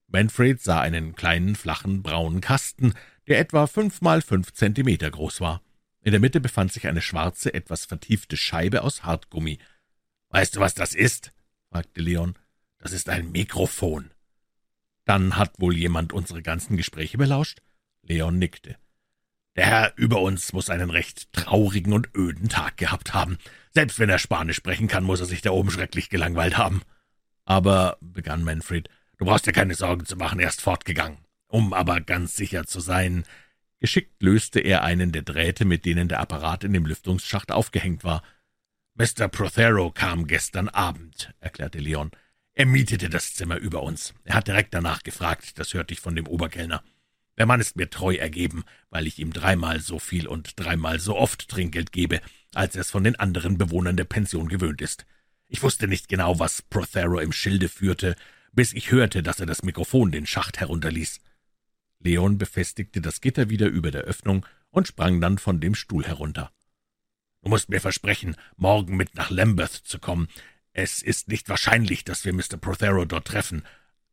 Manfred 0.08 0.60
sah 0.60 0.80
einen 0.80 1.16
kleinen, 1.16 1.56
flachen, 1.56 2.02
braunen 2.02 2.40
Kasten, 2.40 2.94
der 3.26 3.38
etwa 3.38 3.66
fünf 3.66 4.00
mal 4.02 4.20
fünf 4.20 4.52
Zentimeter 4.52 5.10
groß 5.10 5.40
war. 5.40 5.62
In 6.02 6.10
der 6.10 6.20
Mitte 6.20 6.40
befand 6.40 6.72
sich 6.72 6.86
eine 6.86 7.00
schwarze, 7.00 7.54
etwas 7.54 7.86
vertiefte 7.86 8.36
Scheibe 8.36 8.82
aus 8.82 9.04
Hartgummi. 9.04 9.58
»Weißt 10.30 10.56
du, 10.56 10.60
was 10.60 10.74
das 10.74 10.94
ist?« 10.94 11.32
fragte 11.70 12.00
Leon. 12.00 12.34
»Das 12.78 12.92
ist 12.92 13.08
ein 13.08 13.30
Mikrofon.« 13.30 14.10
»Dann 15.04 15.36
hat 15.36 15.60
wohl 15.60 15.76
jemand 15.76 16.12
unsere 16.12 16.42
ganzen 16.42 16.76
Gespräche 16.76 17.18
belauscht?« 17.18 17.62
Leon 18.02 18.38
nickte. 18.38 18.76
»Der 19.56 19.66
Herr 19.66 19.92
über 19.96 20.20
uns 20.20 20.52
muss 20.52 20.70
einen 20.70 20.90
recht 20.90 21.32
traurigen 21.32 21.92
und 21.92 22.10
öden 22.16 22.48
Tag 22.48 22.76
gehabt 22.76 23.14
haben. 23.14 23.38
Selbst 23.70 23.98
wenn 23.98 24.10
er 24.10 24.18
Spanisch 24.18 24.56
sprechen 24.56 24.88
kann, 24.88 25.04
muss 25.04 25.20
er 25.20 25.26
sich 25.26 25.42
da 25.42 25.50
oben 25.50 25.70
schrecklich 25.70 26.10
gelangweilt 26.10 26.58
haben.« 26.58 26.82
»Aber«, 27.44 27.96
begann 28.00 28.44
Manfred, 28.44 28.88
»du 29.18 29.24
brauchst 29.24 29.46
dir 29.46 29.52
keine 29.52 29.74
Sorgen 29.74 30.06
zu 30.06 30.16
machen, 30.16 30.40
er 30.40 30.48
ist 30.48 30.60
fortgegangen. 30.60 31.18
Um 31.48 31.72
aber 31.72 32.00
ganz 32.00 32.36
sicher 32.36 32.66
zu 32.66 32.80
sein...« 32.80 33.24
Geschickt 33.78 34.22
löste 34.22 34.60
er 34.60 34.84
einen 34.84 35.10
der 35.10 35.22
Drähte, 35.22 35.64
mit 35.64 35.84
denen 35.84 36.06
der 36.06 36.20
Apparat 36.20 36.62
in 36.62 36.72
dem 36.72 36.86
Lüftungsschacht 36.86 37.50
aufgehängt 37.50 38.04
war. 38.04 38.22
»Mr. 38.94 39.26
Prothero 39.28 39.90
kam 39.90 40.26
gestern 40.26 40.68
Abend«, 40.68 41.34
erklärte 41.40 41.78
Leon. 41.78 42.12
»Er 42.54 42.66
mietete 42.66 43.08
das 43.08 43.34
Zimmer 43.34 43.56
über 43.56 43.82
uns. 43.82 44.14
Er 44.24 44.34
hat 44.34 44.46
direkt 44.46 44.74
danach 44.74 45.02
gefragt, 45.02 45.58
das 45.58 45.74
hörte 45.74 45.94
ich 45.94 46.00
von 46.00 46.14
dem 46.14 46.26
Oberkellner. 46.26 46.84
Der 47.38 47.46
Mann 47.46 47.60
ist 47.60 47.76
mir 47.76 47.88
treu 47.88 48.14
ergeben, 48.14 48.64
weil 48.90 49.06
ich 49.06 49.18
ihm 49.18 49.32
dreimal 49.32 49.80
so 49.80 49.98
viel 49.98 50.28
und 50.28 50.60
dreimal 50.60 51.00
so 51.00 51.16
oft 51.16 51.48
Trinkgeld 51.48 51.90
gebe, 51.90 52.20
als 52.54 52.76
er 52.76 52.82
es 52.82 52.90
von 52.90 53.04
den 53.04 53.16
anderen 53.16 53.56
Bewohnern 53.56 53.96
der 53.96 54.04
Pension 54.04 54.48
gewöhnt 54.48 54.82
ist. 54.82 55.06
Ich 55.52 55.62
wusste 55.62 55.86
nicht 55.86 56.08
genau, 56.08 56.38
was 56.38 56.62
Prothero 56.62 57.20
im 57.20 57.30
Schilde 57.30 57.68
führte, 57.68 58.16
bis 58.52 58.72
ich 58.72 58.90
hörte, 58.90 59.22
dass 59.22 59.38
er 59.38 59.44
das 59.44 59.62
Mikrofon 59.62 60.10
den 60.10 60.24
Schacht 60.24 60.58
herunterließ. 60.58 61.20
Leon 61.98 62.38
befestigte 62.38 63.02
das 63.02 63.20
Gitter 63.20 63.50
wieder 63.50 63.66
über 63.66 63.90
der 63.90 64.00
Öffnung 64.00 64.46
und 64.70 64.88
sprang 64.88 65.20
dann 65.20 65.36
von 65.36 65.60
dem 65.60 65.74
Stuhl 65.74 66.06
herunter. 66.06 66.50
»Du 67.42 67.50
musst 67.50 67.68
mir 67.68 67.82
versprechen, 67.82 68.34
morgen 68.56 68.96
mit 68.96 69.14
nach 69.14 69.28
Lambeth 69.28 69.72
zu 69.72 69.98
kommen. 69.98 70.28
Es 70.72 71.02
ist 71.02 71.28
nicht 71.28 71.50
wahrscheinlich, 71.50 72.02
dass 72.02 72.24
wir 72.24 72.32
Mr. 72.32 72.56
Prothero 72.58 73.04
dort 73.04 73.26
treffen, 73.26 73.62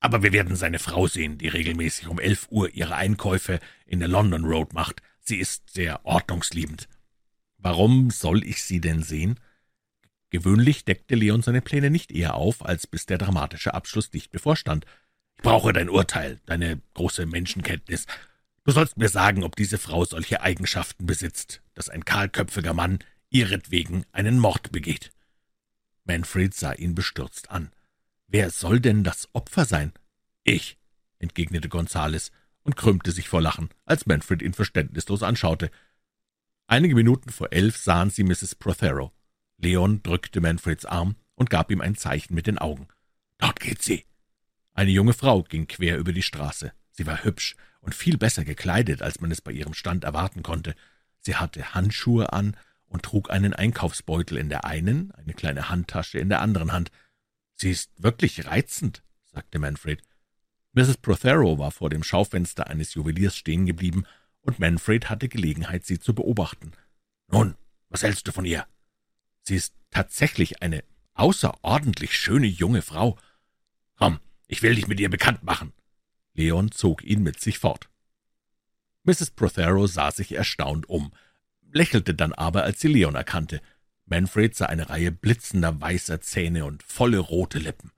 aber 0.01 0.21
wir 0.23 0.33
werden 0.33 0.57
seine 0.57 0.77
Frau 0.77 1.07
sehen, 1.07 1.37
die 1.37 1.47
regelmäßig 1.47 2.09
um 2.09 2.19
elf 2.19 2.47
Uhr 2.49 2.69
ihre 2.73 2.95
Einkäufe 2.95 3.61
in 3.85 3.99
der 3.99 4.09
London 4.09 4.43
Road 4.43 4.73
macht. 4.73 5.01
Sie 5.21 5.37
ist 5.37 5.69
sehr 5.69 6.05
ordnungsliebend.« 6.05 6.89
»Warum 7.57 8.11
soll 8.11 8.43
ich 8.43 8.61
sie 8.61 8.81
denn 8.81 9.03
sehen?« 9.03 9.39
Gewöhnlich 10.29 10.85
deckte 10.85 11.15
Leon 11.15 11.41
seine 11.41 11.61
Pläne 11.61 11.89
nicht 11.89 12.11
eher 12.11 12.35
auf, 12.35 12.63
als 12.63 12.85
bis 12.85 13.05
der 13.05 13.17
dramatische 13.17 13.73
Abschluss 13.73 14.09
dicht 14.09 14.31
bevorstand. 14.31 14.85
»Ich 15.37 15.43
brauche 15.43 15.73
dein 15.73 15.89
Urteil, 15.89 16.39
deine 16.45 16.81
große 16.93 17.25
Menschenkenntnis. 17.25 18.05
Du 18.63 18.71
sollst 18.71 18.97
mir 18.97 19.09
sagen, 19.09 19.43
ob 19.43 19.55
diese 19.55 19.77
Frau 19.77 20.05
solche 20.05 20.41
Eigenschaften 20.41 21.05
besitzt, 21.05 21.61
dass 21.73 21.89
ein 21.89 22.05
kahlköpfiger 22.05 22.73
Mann 22.73 22.99
ihretwegen 23.29 24.05
einen 24.11 24.37
Mord 24.37 24.71
begeht.« 24.71 25.11
Manfred 26.03 26.53
sah 26.53 26.73
ihn 26.73 26.93
bestürzt 26.93 27.49
an. 27.49 27.71
»Wer 28.27 28.51
soll 28.51 28.79
denn 28.79 29.03
das 29.03 29.29
Opfer 29.33 29.65
sein?« 29.65 29.93
»Ich«, 30.43 30.77
entgegnete 31.17 31.69
Gonzales 31.69 32.31
und 32.63 32.75
krümmte 32.75 33.11
sich 33.11 33.29
vor 33.29 33.41
Lachen, 33.41 33.69
als 33.85 34.05
Manfred 34.05 34.41
ihn 34.41 34.53
verständnislos 34.53 35.23
anschaute. 35.23 35.71
Einige 36.67 36.93
Minuten 36.93 37.31
vor 37.31 37.51
elf 37.51 37.77
sahen 37.77 38.11
sie 38.11 38.23
Mrs. 38.23 38.53
Prothero. 38.55 39.11
Leon 39.59 40.01
drückte 40.03 40.41
Manfreds 40.41 40.85
Arm 40.85 41.15
und 41.35 41.49
gab 41.49 41.69
ihm 41.71 41.81
ein 41.81 41.95
Zeichen 41.95 42.33
mit 42.33 42.47
den 42.47 42.57
Augen. 42.57 42.87
»Dort 43.37 43.59
geht 43.59 43.81
sie!« 43.81 44.05
Eine 44.73 44.91
junge 44.91 45.13
Frau 45.13 45.43
ging 45.43 45.67
quer 45.67 45.97
über 45.97 46.13
die 46.13 46.21
Straße. 46.21 46.73
Sie 46.91 47.05
war 47.05 47.23
hübsch 47.23 47.55
und 47.81 47.95
viel 47.95 48.17
besser 48.17 48.45
gekleidet, 48.45 49.01
als 49.01 49.21
man 49.21 49.31
es 49.31 49.41
bei 49.41 49.51
ihrem 49.51 49.73
Stand 49.73 50.03
erwarten 50.03 50.43
konnte. 50.43 50.75
Sie 51.21 51.35
hatte 51.35 51.73
Handschuhe 51.73 52.31
an 52.33 52.55
und 52.87 53.03
trug 53.03 53.29
einen 53.29 53.53
Einkaufsbeutel 53.53 54.37
in 54.37 54.49
der 54.49 54.65
einen, 54.65 55.11
eine 55.11 55.33
kleine 55.33 55.69
Handtasche 55.69 56.19
in 56.19 56.29
der 56.29 56.41
anderen 56.41 56.71
Hand. 56.71 56.91
»Sie 57.55 57.71
ist 57.71 57.91
wirklich 58.01 58.45
reizend«, 58.45 59.03
sagte 59.25 59.59
Manfred. 59.59 60.01
Mrs. 60.73 60.97
Prothero 60.97 61.57
war 61.57 61.71
vor 61.71 61.89
dem 61.89 62.03
Schaufenster 62.03 62.67
eines 62.67 62.93
Juweliers 62.93 63.35
stehen 63.35 63.65
geblieben, 63.65 64.05
und 64.41 64.59
Manfred 64.59 65.09
hatte 65.09 65.27
Gelegenheit, 65.27 65.85
sie 65.85 65.99
zu 65.99 66.15
beobachten. 66.15 66.71
»Nun, 67.27 67.55
was 67.89 68.03
hältst 68.03 68.27
du 68.27 68.31
von 68.31 68.45
ihr?« 68.45 68.65
»Sie 69.49 69.55
ist 69.55 69.73
tatsächlich 69.89 70.61
eine 70.61 70.83
außerordentlich 71.15 72.15
schöne 72.15 72.45
junge 72.45 72.83
Frau. 72.83 73.17
Komm, 73.95 74.19
ich 74.45 74.61
will 74.61 74.75
dich 74.75 74.85
mit 74.85 74.99
ihr 74.99 75.09
bekannt 75.09 75.41
machen.« 75.41 75.73
Leon 76.35 76.71
zog 76.71 77.03
ihn 77.03 77.23
mit 77.23 77.39
sich 77.39 77.57
fort. 77.57 77.89
Mrs. 79.05 79.31
Prothero 79.31 79.87
sah 79.87 80.11
sich 80.11 80.33
erstaunt 80.33 80.87
um, 80.87 81.11
lächelte 81.71 82.13
dann 82.13 82.31
aber, 82.31 82.61
als 82.61 82.79
sie 82.79 82.89
Leon 82.89 83.15
erkannte. 83.15 83.59
Manfred 84.05 84.55
sah 84.55 84.67
eine 84.67 84.91
Reihe 84.91 85.11
blitzender 85.11 85.81
weißer 85.81 86.21
Zähne 86.21 86.65
und 86.65 86.83
volle 86.83 87.17
rote 87.17 87.57
Lippen. 87.57 87.91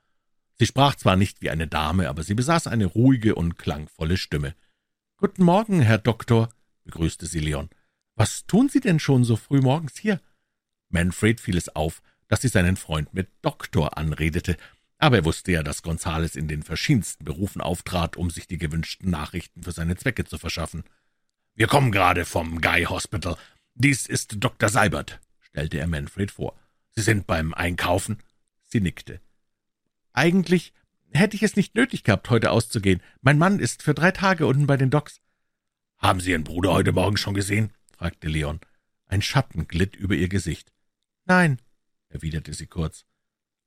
Sie 0.57 0.67
sprach 0.67 0.95
zwar 0.95 1.17
nicht 1.17 1.41
wie 1.41 1.49
eine 1.49 1.67
Dame, 1.67 2.07
aber 2.07 2.23
sie 2.23 2.33
besaß 2.33 2.67
eine 2.67 2.85
ruhige 2.85 3.35
und 3.35 3.57
klangvolle 3.57 4.15
Stimme. 4.15 4.55
»Guten 5.17 5.43
Morgen, 5.43 5.81
Herr 5.81 5.97
Doktor«, 5.97 6.47
begrüßte 6.85 7.25
sie 7.25 7.41
Leon. 7.41 7.69
»Was 8.15 8.45
tun 8.45 8.69
Sie 8.69 8.79
denn 8.79 8.99
schon 8.99 9.25
so 9.25 9.35
früh 9.35 9.59
morgens 9.59 9.97
hier?« 9.97 10.21
Manfred 10.91 11.39
fiel 11.39 11.57
es 11.57 11.75
auf, 11.75 12.01
dass 12.27 12.41
sie 12.41 12.47
seinen 12.47 12.77
Freund 12.77 13.13
mit 13.13 13.29
Doktor 13.41 13.97
anredete, 13.97 14.57
aber 14.97 15.17
er 15.17 15.25
wusste 15.25 15.51
ja, 15.51 15.63
dass 15.63 15.81
Gonzales 15.81 16.35
in 16.35 16.47
den 16.47 16.61
verschiedensten 16.61 17.25
Berufen 17.25 17.59
auftrat, 17.59 18.17
um 18.17 18.29
sich 18.29 18.47
die 18.47 18.59
gewünschten 18.59 19.09
Nachrichten 19.09 19.63
für 19.63 19.71
seine 19.71 19.95
Zwecke 19.95 20.25
zu 20.25 20.37
verschaffen. 20.37 20.83
»Wir 21.55 21.67
kommen 21.67 21.91
gerade 21.91 22.23
vom 22.23 22.61
Guy 22.61 22.83
Hospital. 22.83 23.35
Dies 23.73 24.05
ist 24.05 24.35
Dr. 24.37 24.69
Seibert«, 24.69 25.19
stellte 25.39 25.79
er 25.79 25.87
Manfred 25.87 26.29
vor. 26.29 26.55
»Sie 26.91 27.01
sind 27.01 27.25
beim 27.25 27.53
Einkaufen?« 27.53 28.19
Sie 28.63 28.79
nickte. 28.79 29.19
»Eigentlich 30.13 30.71
hätte 31.09 31.35
ich 31.35 31.43
es 31.43 31.55
nicht 31.55 31.73
nötig 31.73 32.03
gehabt, 32.03 32.29
heute 32.29 32.51
auszugehen. 32.51 33.01
Mein 33.21 33.39
Mann 33.39 33.59
ist 33.59 33.81
für 33.81 33.93
drei 33.93 34.11
Tage 34.11 34.45
unten 34.45 34.67
bei 34.67 34.77
den 34.77 34.91
Docks.« 34.91 35.19
»Haben 35.97 36.19
Sie 36.19 36.31
Ihren 36.31 36.43
Bruder 36.43 36.73
heute 36.73 36.91
Morgen 36.91 37.17
schon 37.17 37.33
gesehen?« 37.33 37.73
fragte 37.97 38.27
Leon. 38.27 38.59
Ein 39.07 39.21
Schatten 39.21 39.67
glitt 39.67 39.95
über 39.95 40.15
ihr 40.15 40.29
Gesicht. 40.29 40.71
»Nein«, 41.25 41.59
erwiderte 42.09 42.53
sie 42.53 42.67
kurz. 42.67 43.05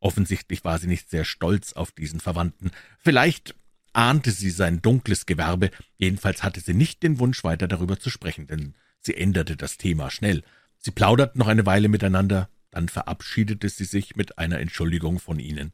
Offensichtlich 0.00 0.64
war 0.64 0.78
sie 0.78 0.86
nicht 0.86 1.08
sehr 1.08 1.24
stolz 1.24 1.72
auf 1.72 1.92
diesen 1.92 2.20
Verwandten. 2.20 2.70
Vielleicht 2.98 3.54
ahnte 3.94 4.32
sie 4.32 4.50
sein 4.50 4.82
dunkles 4.82 5.24
Gewerbe, 5.24 5.70
jedenfalls 5.96 6.42
hatte 6.42 6.60
sie 6.60 6.74
nicht 6.74 7.02
den 7.02 7.18
Wunsch, 7.18 7.42
weiter 7.44 7.68
darüber 7.68 7.98
zu 7.98 8.10
sprechen, 8.10 8.46
denn 8.46 8.74
sie 9.00 9.14
änderte 9.14 9.56
das 9.56 9.78
Thema 9.78 10.10
schnell. 10.10 10.42
Sie 10.78 10.90
plauderten 10.90 11.38
noch 11.38 11.48
eine 11.48 11.64
Weile 11.64 11.88
miteinander, 11.88 12.50
dann 12.70 12.88
verabschiedete 12.88 13.68
sie 13.68 13.84
sich 13.84 14.16
mit 14.16 14.36
einer 14.36 14.58
Entschuldigung 14.58 15.20
von 15.20 15.38
ihnen. 15.38 15.72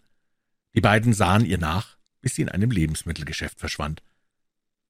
Die 0.74 0.80
beiden 0.80 1.12
sahen 1.12 1.44
ihr 1.44 1.58
nach, 1.58 1.96
bis 2.20 2.34
sie 2.34 2.42
in 2.42 2.48
einem 2.48 2.70
Lebensmittelgeschäft 2.70 3.58
verschwand. 3.58 4.02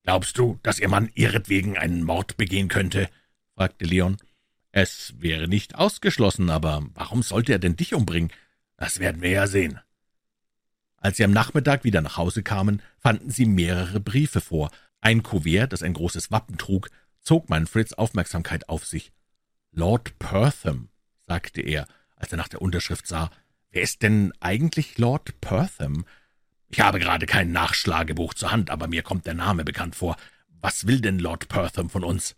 »Glaubst 0.03 0.37
du, 0.39 0.59
dass 0.63 0.81
Ihr 0.81 0.89
Mann 0.89 1.11
ihretwegen 1.15 1.79
einen 1.79 2.03
Mord 2.03 2.37
begehen 2.37 2.69
könnte?« 2.69 3.09
fragte 3.55 3.85
Leon. 3.85 4.17
»Es 4.73 5.15
wäre 5.19 5.49
nicht 5.49 5.75
ausgeschlossen, 5.75 6.51
aber 6.51 6.87
warum 6.95 7.23
sollte 7.23 7.53
er 7.53 7.59
denn 7.59 7.77
dich 7.77 7.95
umbringen?« 7.95 8.33
»Das 8.77 8.99
werden 8.99 9.23
wir 9.23 9.31
ja 9.31 9.47
sehen.« 9.47 9.81
Als 10.97 11.17
sie 11.17 11.25
am 11.25 11.33
Nachmittag 11.33 11.85
wieder 11.85 12.03
nach 12.03 12.17
Hause 12.17 12.43
kamen, 12.43 12.83
fanden 12.99 13.31
sie 13.31 13.47
mehrere 13.47 14.01
Briefe 14.01 14.41
vor. 14.41 14.71
Ein 15.01 15.23
Kuvert, 15.23 15.73
das 15.73 15.83
ein 15.83 15.95
großes 15.95 16.31
Wappen 16.31 16.59
trug, 16.59 16.91
zog 17.21 17.49
Manfreds 17.49 17.95
Aufmerksamkeit 17.95 18.69
auf 18.69 18.87
sich. 18.87 19.13
»Lord 19.73 20.19
Pertham«, 20.19 20.91
sagte 21.27 21.63
er, 21.63 21.87
als 22.17 22.33
er 22.33 22.39
nach 22.39 22.49
der 22.49 22.63
Unterschrift 22.63 23.07
sah, 23.07 23.31
Wer 23.73 23.83
ist 23.83 24.03
denn 24.03 24.33
eigentlich 24.41 24.99
Lord 24.99 25.41
Pertham? 25.41 26.05
Ich 26.69 26.81
habe 26.81 26.99
gerade 26.99 27.27
kein 27.27 27.53
Nachschlagebuch 27.53 28.35
zur 28.35 28.51
Hand, 28.51 28.71
aber 28.71 28.89
mir 28.89 29.03
kommt 29.03 29.27
der 29.27 29.35
Name 29.35 29.65
bekannt 29.65 29.95
vor. 29.95 30.17
Was 30.61 30.87
will 30.87 31.01
denn 31.01 31.21
Lord 31.21 31.49
Pertham 31.49 31.89
von 31.89 32.03
uns? 32.03 32.35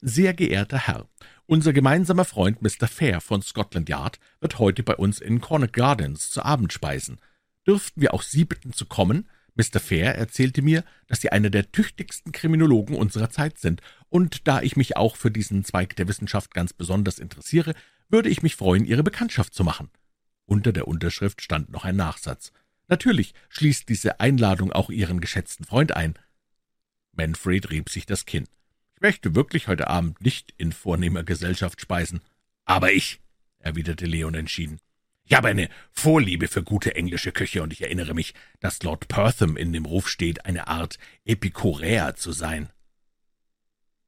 Sehr 0.00 0.32
geehrter 0.32 0.86
Herr, 0.86 1.08
unser 1.46 1.72
gemeinsamer 1.72 2.24
Freund 2.24 2.62
Mr. 2.62 2.86
Fair 2.86 3.20
von 3.20 3.42
Scotland 3.42 3.88
Yard 3.88 4.20
wird 4.40 4.60
heute 4.60 4.84
bei 4.84 4.94
uns 4.94 5.18
in 5.18 5.40
Cornet 5.40 5.72
Gardens 5.72 6.30
zu 6.30 6.44
Abend 6.44 6.72
speisen. 6.72 7.18
Dürften 7.66 8.00
wir 8.00 8.14
auch 8.14 8.22
Sie 8.22 8.44
bitten 8.44 8.72
zu 8.72 8.86
kommen? 8.86 9.28
Mr. 9.56 9.80
Fair 9.80 10.14
erzählte 10.14 10.62
mir, 10.62 10.84
dass 11.08 11.20
Sie 11.20 11.32
einer 11.32 11.50
der 11.50 11.72
tüchtigsten 11.72 12.30
Kriminologen 12.30 12.94
unserer 12.94 13.28
Zeit 13.30 13.58
sind, 13.58 13.82
und 14.08 14.46
da 14.46 14.62
ich 14.62 14.76
mich 14.76 14.96
auch 14.96 15.16
für 15.16 15.32
diesen 15.32 15.64
Zweig 15.64 15.96
der 15.96 16.06
Wissenschaft 16.06 16.54
ganz 16.54 16.72
besonders 16.72 17.18
interessiere, 17.18 17.74
würde 18.08 18.28
ich 18.28 18.40
mich 18.40 18.54
freuen, 18.54 18.84
Ihre 18.84 19.02
Bekanntschaft 19.02 19.52
zu 19.52 19.64
machen. 19.64 19.90
Unter 20.46 20.72
der 20.72 20.86
Unterschrift 20.86 21.42
stand 21.42 21.70
noch 21.70 21.84
ein 21.84 21.96
Nachsatz. 21.96 22.52
Natürlich 22.86 23.34
schließt 23.48 23.88
diese 23.88 24.20
Einladung 24.20 24.72
auch 24.72 24.90
Ihren 24.90 25.20
geschätzten 25.20 25.66
Freund 25.66 25.96
ein. 25.96 26.14
Manfred 27.16 27.70
rieb 27.70 27.90
sich 27.90 28.06
das 28.06 28.26
Kinn. 28.26 28.46
Ich 28.98 29.02
möchte 29.02 29.36
wirklich 29.36 29.68
heute 29.68 29.86
Abend 29.86 30.20
nicht 30.20 30.52
in 30.56 30.72
vornehmer 30.72 31.22
Gesellschaft 31.22 31.80
speisen. 31.80 32.20
Aber 32.64 32.92
ich, 32.92 33.20
erwiderte 33.60 34.06
Leon 34.06 34.34
entschieden. 34.34 34.80
Ich 35.22 35.36
habe 35.36 35.46
eine 35.46 35.68
Vorliebe 35.92 36.48
für 36.48 36.64
gute 36.64 36.96
englische 36.96 37.30
Küche, 37.30 37.62
und 37.62 37.72
ich 37.72 37.82
erinnere 37.82 38.12
mich, 38.12 38.34
dass 38.58 38.82
Lord 38.82 39.06
Pertham 39.06 39.56
in 39.56 39.72
dem 39.72 39.84
Ruf 39.84 40.08
steht, 40.08 40.46
eine 40.46 40.66
Art 40.66 40.98
Epikuräer 41.24 42.16
zu 42.16 42.32
sein. 42.32 42.70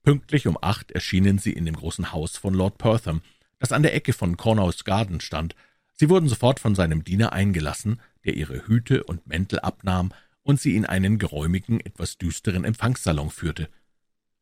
Pünktlich 0.03 0.49
um 0.49 0.59
acht 0.61 0.91
erschienen 0.91 1.39
sie 1.39 1.53
in 1.53 1.67
dem 1.67 1.77
großen 1.77 2.11
Haus 2.11 2.37
von 2.37 2.53
Lord 2.53 2.77
Pertham, 2.77 3.23
das 3.61 3.71
an 3.71 3.85
der 3.85 3.95
Ecke 3.95 4.13
von 4.13 4.37
Cornhouse 4.37 4.83
Garden 4.83 5.21
stand, 5.21 5.55
Sie 5.95 6.09
wurden 6.09 6.29
sofort 6.29 6.59
von 6.59 6.75
seinem 6.75 7.05
Diener 7.05 7.33
eingelassen, 7.33 8.01
der 8.25 8.35
ihre 8.35 8.67
Hüte 8.67 9.05
und 9.05 9.29
Mäntel 9.29 9.61
abnahm 9.61 10.13
und 10.43 10.61
sie 10.61 10.75
in 10.75 10.85
einen 10.85 11.19
geräumigen, 11.19 11.79
etwas 11.79 12.19
düsteren 12.19 12.65
Empfangssalon 12.65 13.31
führte. 13.31 13.69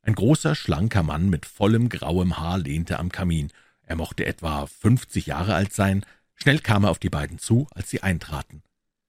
Ein 0.02 0.14
großer, 0.14 0.54
schlanker 0.54 1.02
Mann 1.02 1.28
mit 1.28 1.46
vollem 1.46 1.88
grauem 1.88 2.38
Haar 2.38 2.58
lehnte 2.58 2.98
am 2.98 3.10
Kamin. 3.10 3.52
Er 3.82 3.96
mochte 3.96 4.26
etwa 4.26 4.66
fünfzig 4.66 5.26
Jahre 5.26 5.54
alt 5.54 5.72
sein. 5.72 6.04
Schnell 6.34 6.60
kam 6.60 6.84
er 6.84 6.90
auf 6.90 6.98
die 6.98 7.10
beiden 7.10 7.38
zu, 7.38 7.66
als 7.74 7.90
sie 7.90 8.02
eintraten. 8.02 8.62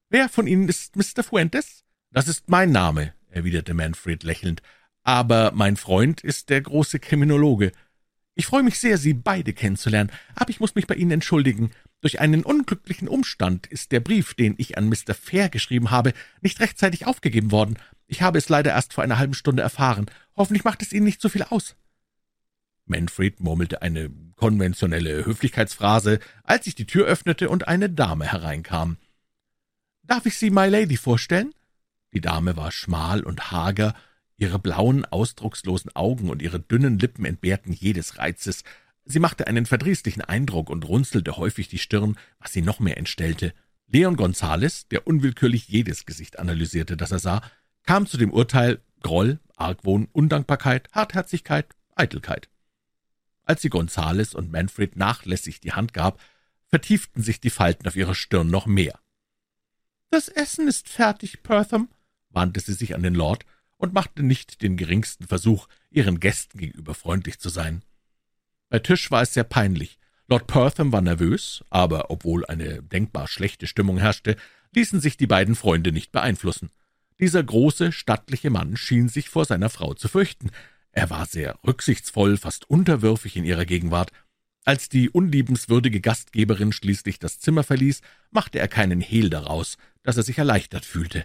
»Wer 0.10 0.30
von 0.30 0.48
Ihnen 0.48 0.68
ist 0.68 0.96
Mr. 0.96 1.24
Fuentes?« 1.24 1.84
»Das 2.12 2.28
ist 2.28 2.50
mein 2.50 2.72
Name«, 2.72 3.14
erwiderte 3.30 3.74
Manfred 3.74 4.24
lächelnd. 4.24 4.62
»Aber 5.04 5.52
mein 5.54 5.78
Freund 5.78 6.22
ist 6.22 6.50
der 6.50 6.62
große 6.62 7.00
Kriminologe. 7.00 7.72
Ich 8.34 8.48
freue 8.48 8.64
mich 8.64 8.80
sehr, 8.80 8.98
Sie 8.98 9.14
beide 9.14 9.54
kennenzulernen, 9.54 10.12
aber 10.34 10.50
ich 10.50 10.60
muss 10.60 10.76
mich 10.76 10.88
bei 10.88 10.96
Ihnen 10.96 11.12
entschuldigen. 11.12 11.72
Durch 12.02 12.22
einen 12.22 12.44
unglücklichen 12.44 13.08
Umstand 13.08 13.68
ist 13.68 13.92
der 13.92 14.00
Brief, 14.00 14.34
den 14.34 14.56
ich 14.58 14.78
an 14.78 14.88
Mr. 14.88 15.14
Fair 15.14 15.50
geschrieben 15.50 15.92
habe, 15.92 16.14
nicht 16.42 16.60
rechtzeitig 16.62 17.06
aufgegeben 17.06 17.52
worden. 17.52 17.78
Ich 18.08 18.22
habe 18.22 18.38
es 18.38 18.48
leider 18.48 18.72
erst 18.72 18.94
vor 18.94 19.04
einer 19.04 19.18
halben 19.18 19.34
Stunde 19.34 19.62
erfahren. 19.62 20.06
Hoffentlich 20.36 20.64
macht 20.64 20.82
es 20.82 20.94
Ihnen 20.94 21.06
nicht 21.06 21.22
so 21.22 21.30
viel 21.30 21.44
aus.« 21.44 21.76
Manfred 22.86 23.40
murmelte 23.40 23.82
eine 23.82 24.10
konventionelle 24.36 25.26
Höflichkeitsphrase, 25.26 26.20
als 26.44 26.66
sich 26.66 26.74
die 26.74 26.88
Tür 26.88 27.06
öffnete 27.06 27.50
und 27.50 27.68
eine 27.68 27.90
Dame 27.90 28.26
hereinkam. 28.26 28.98
»Darf 30.04 30.26
ich 30.26 30.38
Sie, 30.38 30.50
My 30.50 30.68
Lady, 30.68 30.98
vorstellen?« 30.98 31.54
Die 32.14 32.22
Dame 32.22 32.58
war 32.58 32.72
schmal 32.72 33.22
und 33.24 33.52
hager, 33.52 33.94
ihre 34.38 34.58
blauen, 34.58 35.06
ausdruckslosen 35.06 35.96
Augen 35.96 36.30
und 36.30 36.42
ihre 36.42 36.60
dünnen 36.60 36.98
Lippen 36.98 37.26
entbehrten 37.26 37.74
jedes 37.74 38.18
Reizes, 38.18 38.64
Sie 39.12 39.20
machte 39.20 39.48
einen 39.48 39.66
verdrießlichen 39.66 40.22
Eindruck 40.22 40.70
und 40.70 40.88
runzelte 40.88 41.36
häufig 41.36 41.68
die 41.68 41.80
Stirn, 41.80 42.16
was 42.38 42.54
sie 42.54 42.62
noch 42.62 42.80
mehr 42.80 42.98
entstellte. 42.98 43.56
Leon 43.88 44.16
Gonzales, 44.16 44.88
der 44.88 45.08
unwillkürlich 45.08 45.68
jedes 45.68 46.06
Gesicht 46.06 46.38
analysierte, 46.38 46.96
das 46.96 47.12
er 47.12 47.18
sah, 47.18 47.42
kam 47.88 48.06
zu 48.06 48.18
dem 48.18 48.32
Urteil 48.32 48.84
Groll, 49.02 49.40
Argwohn, 49.56 50.08
Undankbarkeit, 50.12 50.90
Hartherzigkeit, 50.92 51.74
Eitelkeit. 51.96 52.50
Als 53.46 53.64
sie 53.64 53.70
Gonzales 53.70 54.36
und 54.36 54.52
Manfred 54.52 54.96
nachlässig 54.96 55.60
die 55.60 55.74
Hand 55.74 55.96
gab, 55.96 56.22
vertieften 56.68 57.24
sich 57.24 57.42
die 57.42 57.50
Falten 57.50 57.88
auf 57.88 57.96
ihrer 57.96 58.14
Stirn 58.14 58.52
noch 58.52 58.68
mehr. 58.68 59.00
»Das 60.12 60.28
Essen 60.28 60.68
ist 60.68 60.88
fertig, 60.88 61.42
Pertham«, 61.42 61.90
wandte 62.30 62.60
sie 62.60 62.74
sich 62.74 62.94
an 62.94 63.02
den 63.02 63.16
Lord, 63.16 63.44
und 63.78 63.94
machte 63.94 64.22
nicht 64.22 64.62
den 64.62 64.78
geringsten 64.78 65.26
Versuch, 65.26 65.68
ihren 65.90 66.20
Gästen 66.20 66.60
gegenüber 66.60 66.94
freundlich 66.94 67.40
zu 67.40 67.50
sein. 67.50 67.84
Bei 68.70 68.80
Tisch 68.80 69.12
war 69.12 69.24
es 69.24 69.34
sehr 69.34 69.44
peinlich. 69.44 69.98
Lord 70.28 70.46
Pertham 70.48 70.92
war 70.92 71.02
nervös, 71.02 71.64
aber 71.70 72.12
obwohl 72.12 72.46
eine 72.46 72.84
denkbar 72.84 73.28
schlechte 73.28 73.66
Stimmung 73.66 73.98
herrschte, 73.98 74.36
ließen 74.74 75.00
sich 75.00 75.18
die 75.18 75.28
beiden 75.28 75.56
Freunde 75.56 75.92
nicht 75.92 76.12
beeinflussen. 76.12 76.70
Dieser 77.20 77.44
große, 77.44 77.92
stattliche 77.92 78.50
Mann 78.50 78.78
schien 78.78 79.10
sich 79.10 79.30
vor 79.30 79.46
seiner 79.46 79.70
Frau 79.70 79.96
zu 79.96 80.08
fürchten. 80.08 80.52
Er 80.92 81.10
war 81.10 81.26
sehr 81.26 81.58
rücksichtsvoll, 81.66 82.38
fast 82.38 82.70
unterwürfig 82.70 83.36
in 83.36 83.44
ihrer 83.44 83.66
Gegenwart. 83.66 84.12
Als 84.66 84.88
die 84.88 85.10
unliebenswürdige 85.10 86.00
Gastgeberin 86.00 86.72
schließlich 86.72 87.18
das 87.18 87.40
Zimmer 87.40 87.64
verließ, 87.64 88.02
machte 88.30 88.60
er 88.60 88.68
keinen 88.68 89.02
Hehl 89.02 89.30
daraus, 89.30 89.78
dass 90.04 90.18
er 90.18 90.24
sich 90.24 90.38
erleichtert 90.38 90.86
fühlte. 90.86 91.24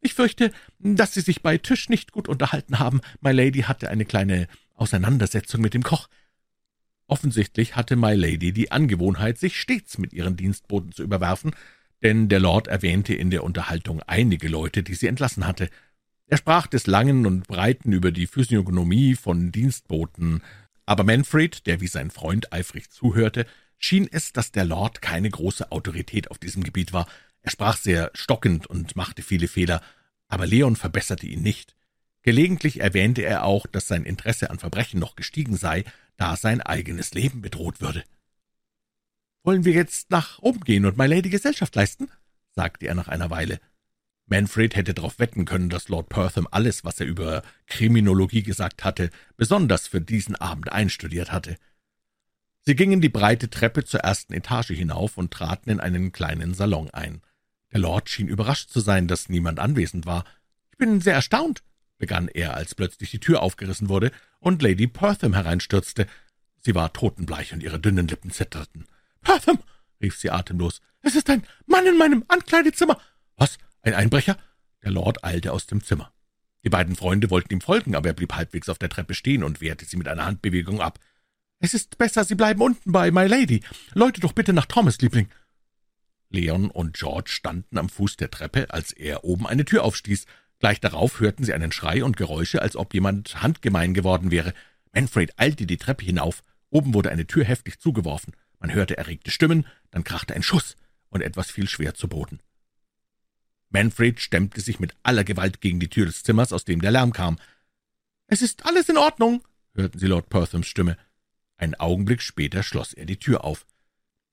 »Ich 0.00 0.14
fürchte, 0.14 0.52
dass 0.78 1.14
Sie 1.14 1.22
sich 1.22 1.42
bei 1.42 1.58
Tisch 1.58 1.88
nicht 1.88 2.12
gut 2.12 2.28
unterhalten 2.28 2.78
haben. 2.78 3.00
My 3.20 3.32
Lady 3.32 3.62
hatte 3.62 3.88
eine 3.88 4.04
kleine 4.04 4.46
Auseinandersetzung 4.74 5.60
mit 5.60 5.74
dem 5.74 5.82
Koch. 5.82 6.08
Offensichtlich 7.08 7.74
hatte 7.74 7.96
My 7.96 8.14
Lady 8.14 8.52
die 8.52 8.70
Angewohnheit, 8.70 9.38
sich 9.38 9.58
stets 9.58 9.96
mit 9.96 10.12
ihren 10.12 10.36
Dienstboten 10.36 10.92
zu 10.92 11.02
überwerfen, 11.02 11.52
denn 12.02 12.28
der 12.28 12.38
Lord 12.38 12.68
erwähnte 12.68 13.14
in 13.14 13.30
der 13.30 13.42
Unterhaltung 13.44 14.02
einige 14.06 14.46
Leute, 14.46 14.82
die 14.82 14.94
sie 14.94 15.08
entlassen 15.08 15.46
hatte. 15.46 15.70
Er 16.26 16.36
sprach 16.36 16.66
des 16.66 16.86
Langen 16.86 17.24
und 17.24 17.48
Breiten 17.48 17.92
über 17.92 18.12
die 18.12 18.26
Physiognomie 18.26 19.14
von 19.14 19.50
Dienstboten, 19.50 20.42
aber 20.84 21.02
Manfred, 21.02 21.66
der 21.66 21.80
wie 21.80 21.86
sein 21.86 22.10
Freund 22.10 22.52
eifrig 22.52 22.90
zuhörte, 22.90 23.46
schien 23.78 24.06
es, 24.10 24.32
dass 24.34 24.52
der 24.52 24.66
Lord 24.66 25.00
keine 25.00 25.30
große 25.30 25.72
Autorität 25.72 26.30
auf 26.30 26.38
diesem 26.38 26.62
Gebiet 26.62 26.92
war. 26.92 27.08
Er 27.40 27.50
sprach 27.50 27.78
sehr 27.78 28.10
stockend 28.12 28.66
und 28.66 28.96
machte 28.96 29.22
viele 29.22 29.48
Fehler, 29.48 29.80
aber 30.28 30.46
Leon 30.46 30.76
verbesserte 30.76 31.26
ihn 31.26 31.42
nicht. 31.42 31.74
Gelegentlich 32.22 32.80
erwähnte 32.80 33.22
er 33.22 33.44
auch, 33.44 33.66
dass 33.66 33.88
sein 33.88 34.04
Interesse 34.04 34.50
an 34.50 34.58
Verbrechen 34.58 35.00
noch 35.00 35.16
gestiegen 35.16 35.56
sei, 35.56 35.84
da 36.18 36.36
sein 36.36 36.60
eigenes 36.60 37.14
Leben 37.14 37.40
bedroht 37.40 37.80
würde. 37.80 38.04
»Wollen 39.44 39.64
wir 39.64 39.72
jetzt 39.72 40.10
nach 40.10 40.38
oben 40.40 40.60
gehen 40.60 40.84
und 40.84 40.98
My 40.98 41.06
Lady 41.06 41.30
Gesellschaft 41.30 41.74
leisten?« 41.74 42.10
sagte 42.54 42.86
er 42.86 42.94
nach 42.94 43.08
einer 43.08 43.30
Weile. 43.30 43.60
Manfred 44.26 44.76
hätte 44.76 44.92
darauf 44.92 45.18
wetten 45.18 45.46
können, 45.46 45.70
dass 45.70 45.88
Lord 45.88 46.10
Pertham 46.10 46.46
alles, 46.50 46.84
was 46.84 47.00
er 47.00 47.06
über 47.06 47.42
Kriminologie 47.66 48.42
gesagt 48.42 48.84
hatte, 48.84 49.10
besonders 49.36 49.86
für 49.86 50.02
diesen 50.02 50.36
Abend 50.36 50.70
einstudiert 50.70 51.32
hatte. 51.32 51.56
Sie 52.60 52.76
gingen 52.76 53.00
die 53.00 53.08
breite 53.08 53.48
Treppe 53.48 53.84
zur 53.84 54.00
ersten 54.00 54.34
Etage 54.34 54.72
hinauf 54.72 55.16
und 55.16 55.30
traten 55.32 55.70
in 55.70 55.80
einen 55.80 56.12
kleinen 56.12 56.52
Salon 56.52 56.90
ein. 56.90 57.22
Der 57.72 57.80
Lord 57.80 58.10
schien 58.10 58.28
überrascht 58.28 58.68
zu 58.68 58.80
sein, 58.80 59.08
dass 59.08 59.30
niemand 59.30 59.58
anwesend 59.58 60.04
war. 60.04 60.24
»Ich 60.72 60.78
bin 60.78 61.00
sehr 61.00 61.14
erstaunt«, 61.14 61.62
begann 61.98 62.28
er, 62.28 62.54
als 62.54 62.74
plötzlich 62.74 63.10
die 63.10 63.20
Tür 63.20 63.42
aufgerissen 63.42 63.88
wurde 63.88 64.10
und 64.40 64.62
Lady 64.62 64.86
Pertham 64.86 65.34
hereinstürzte. 65.34 66.06
Sie 66.60 66.74
war 66.74 66.92
totenbleich 66.92 67.52
und 67.52 67.62
ihre 67.62 67.78
dünnen 67.78 68.08
Lippen 68.08 68.30
zitterten. 68.30 68.86
»Pertham«, 69.20 69.58
rief 70.00 70.16
sie 70.16 70.30
atemlos, 70.30 70.80
»es 71.02 71.14
ist 71.14 71.28
ein 71.30 71.44
Mann 71.66 71.86
in 71.86 71.98
meinem 71.98 72.24
Ankleidezimmer.« 72.28 73.00
»Was, 73.36 73.58
ein 73.82 73.94
Einbrecher?« 73.94 74.36
Der 74.82 74.90
Lord 74.90 75.24
eilte 75.24 75.52
aus 75.52 75.66
dem 75.66 75.82
Zimmer. 75.82 76.12
Die 76.64 76.70
beiden 76.70 76.96
Freunde 76.96 77.30
wollten 77.30 77.52
ihm 77.52 77.60
folgen, 77.60 77.94
aber 77.94 78.08
er 78.08 78.14
blieb 78.14 78.34
halbwegs 78.34 78.68
auf 78.68 78.78
der 78.78 78.88
Treppe 78.88 79.14
stehen 79.14 79.44
und 79.44 79.60
wehrte 79.60 79.84
sie 79.84 79.96
mit 79.96 80.08
einer 80.08 80.24
Handbewegung 80.24 80.80
ab. 80.80 80.98
»Es 81.60 81.74
ist 81.74 81.98
besser, 81.98 82.24
Sie 82.24 82.36
bleiben 82.36 82.62
unten 82.62 82.92
bei 82.92 83.10
My 83.10 83.26
Lady. 83.26 83.62
Läute 83.92 84.20
doch 84.20 84.32
bitte 84.32 84.52
nach 84.52 84.66
Thomas, 84.66 85.00
Liebling.« 85.00 85.28
Leon 86.30 86.70
und 86.70 86.94
George 86.94 87.30
standen 87.30 87.78
am 87.78 87.88
Fuß 87.88 88.16
der 88.16 88.30
Treppe, 88.30 88.70
als 88.70 88.92
er 88.92 89.24
oben 89.24 89.46
eine 89.46 89.64
Tür 89.64 89.84
aufstieß. 89.84 90.26
Gleich 90.58 90.80
darauf 90.80 91.20
hörten 91.20 91.44
sie 91.44 91.54
einen 91.54 91.72
Schrei 91.72 92.02
und 92.02 92.16
Geräusche, 92.16 92.62
als 92.62 92.76
ob 92.76 92.92
jemand 92.92 93.42
handgemein 93.42 93.94
geworden 93.94 94.30
wäre. 94.30 94.54
Manfred 94.92 95.38
eilte 95.38 95.66
die 95.66 95.76
Treppe 95.76 96.04
hinauf. 96.04 96.42
Oben 96.70 96.94
wurde 96.94 97.10
eine 97.10 97.26
Tür 97.26 97.44
heftig 97.44 97.80
zugeworfen. 97.80 98.34
Man 98.58 98.72
hörte 98.72 98.96
erregte 98.96 99.30
Stimmen, 99.30 99.66
dann 99.90 100.04
krachte 100.04 100.34
ein 100.34 100.42
Schuss, 100.42 100.76
und 101.10 101.22
etwas 101.22 101.50
fiel 101.50 101.68
schwer 101.68 101.94
zu 101.94 102.08
Boden. 102.08 102.40
Manfred 103.70 104.20
stemmte 104.20 104.60
sich 104.60 104.80
mit 104.80 104.94
aller 105.02 105.24
Gewalt 105.24 105.60
gegen 105.60 105.78
die 105.78 105.88
Tür 105.88 106.06
des 106.06 106.22
Zimmers, 106.22 106.52
aus 106.52 106.64
dem 106.64 106.80
der 106.80 106.90
Lärm 106.90 107.12
kam. 107.12 107.38
»Es 108.26 108.42
ist 108.42 108.66
alles 108.66 108.88
in 108.88 108.96
Ordnung«, 108.96 109.42
hörten 109.74 109.98
sie 109.98 110.06
Lord 110.06 110.28
Perthams 110.28 110.66
Stimme. 110.66 110.96
Einen 111.56 111.74
Augenblick 111.74 112.22
später 112.22 112.62
schloss 112.62 112.92
er 112.92 113.06
die 113.06 113.18
Tür 113.18 113.44
auf. 113.44 113.66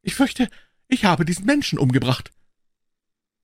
»Ich 0.01 0.15
fürchte, 0.15 0.49
ich 0.88 1.05
habe 1.05 1.25
diesen 1.25 1.45
Menschen 1.45 1.77
umgebracht.« 1.77 2.31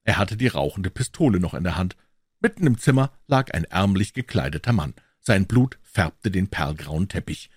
Er 0.04 0.17
hatte 0.17 0.38
die 0.38 0.48
rauchende 0.48 0.89
Pistole 0.89 1.39
noch 1.39 1.54
in 1.54 1.63
der 1.63 1.76
Hand. 1.76 1.96
Mitten 2.41 2.65
im 2.65 2.80
Zimmer 2.80 3.12
lag 3.27 3.54
ein 3.54 3.65
ärmlich 3.65 4.13
gekleideter 4.13 4.73
Mann. 4.73 4.95
Sein 5.19 5.45
Blut 5.45 5.77
färbte 5.84 6.32
den 6.32 6.49
perlgrauen 6.49 7.08
Teppich. 7.08 7.51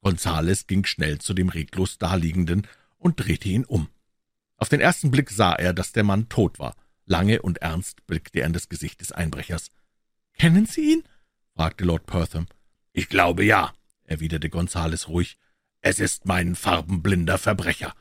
Gonzales 0.00 0.66
ging 0.66 0.84
schnell 0.84 1.18
zu 1.18 1.34
dem 1.34 1.48
reglos 1.48 1.98
Daliegenden 1.98 2.66
und 2.98 3.24
drehte 3.24 3.48
ihn 3.48 3.64
um. 3.64 3.88
Auf 4.56 4.68
den 4.68 4.80
ersten 4.80 5.12
Blick 5.12 5.30
sah 5.30 5.54
er, 5.54 5.72
dass 5.72 5.92
der 5.92 6.02
Mann 6.02 6.28
tot 6.28 6.58
war. 6.58 6.74
Lange 7.06 7.42
und 7.42 7.58
ernst 7.58 8.06
blickte 8.06 8.40
er 8.40 8.46
in 8.46 8.52
das 8.52 8.68
Gesicht 8.68 9.00
des 9.00 9.12
Einbrechers. 9.12 9.70
»Kennen 10.36 10.66
Sie 10.66 10.92
ihn?« 10.92 11.04
fragte 11.54 11.84
Lord 11.84 12.06
Pertham. 12.06 12.46
»Ich 12.92 13.08
glaube, 13.08 13.44
ja«, 13.44 13.72
erwiderte 14.04 14.50
Gonzales 14.50 15.08
ruhig. 15.08 15.38
»Es 15.80 16.00
ist 16.00 16.26
mein 16.26 16.56
farbenblinder 16.56 17.38
Verbrecher.« 17.38 17.94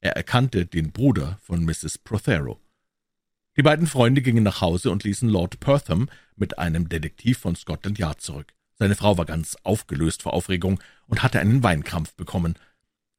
Er 0.00 0.12
erkannte 0.12 0.66
den 0.66 0.92
Bruder 0.92 1.38
von 1.42 1.64
Mrs. 1.64 1.98
Prothero. 1.98 2.60
Die 3.58 3.64
beiden 3.64 3.88
Freunde 3.88 4.22
gingen 4.22 4.44
nach 4.44 4.60
Hause 4.60 4.92
und 4.92 5.02
ließen 5.02 5.28
Lord 5.28 5.58
Pertham 5.58 6.08
mit 6.36 6.60
einem 6.60 6.88
Detektiv 6.88 7.38
von 7.38 7.56
Scotland 7.56 7.98
Yard 7.98 8.20
zurück. 8.20 8.54
Seine 8.76 8.94
Frau 8.94 9.18
war 9.18 9.24
ganz 9.24 9.56
aufgelöst 9.64 10.22
vor 10.22 10.32
Aufregung 10.32 10.78
und 11.08 11.24
hatte 11.24 11.40
einen 11.40 11.64
Weinkrampf 11.64 12.14
bekommen. 12.14 12.54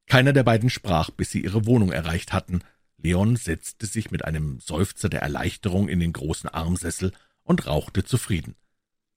Keiner 0.06 0.32
der 0.32 0.42
beiden 0.42 0.70
sprach, 0.70 1.10
bis 1.10 1.30
sie 1.30 1.44
ihre 1.44 1.66
Wohnung 1.66 1.92
erreicht 1.92 2.32
hatten. 2.32 2.62
Leon 2.96 3.36
setzte 3.36 3.84
sich 3.84 4.10
mit 4.10 4.24
einem 4.24 4.60
Seufzer 4.60 5.10
der 5.10 5.20
Erleichterung 5.20 5.90
in 5.90 6.00
den 6.00 6.14
großen 6.14 6.48
Armsessel 6.48 7.12
und 7.42 7.66
rauchte 7.66 8.02
zufrieden. 8.02 8.54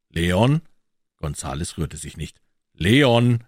»Leon?« 0.10 0.62
Gonzales 1.16 1.78
rührte 1.78 1.96
sich 1.96 2.18
nicht. 2.18 2.42
»Leon!« 2.74 3.46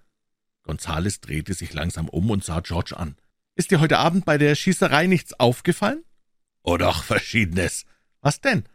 Gonzales 0.63 1.19
drehte 1.19 1.53
sich 1.53 1.73
langsam 1.73 2.07
um 2.07 2.29
und 2.31 2.41
sah 2.41 2.61
George 2.61 2.95
an. 2.95 3.17
»Ist 3.55 3.71
dir 3.71 3.81
heute 3.81 3.97
Abend 3.97 4.23
bei 4.23 4.37
der 4.37 4.55
Schießerei 4.55 5.07
nichts 5.07 5.37
aufgefallen?« 5.37 6.05
»Oh 6.67 6.77
doch, 6.77 7.03
Verschiedenes.« 7.03 7.85
»Was 8.21 8.41
denn?« 8.41 8.65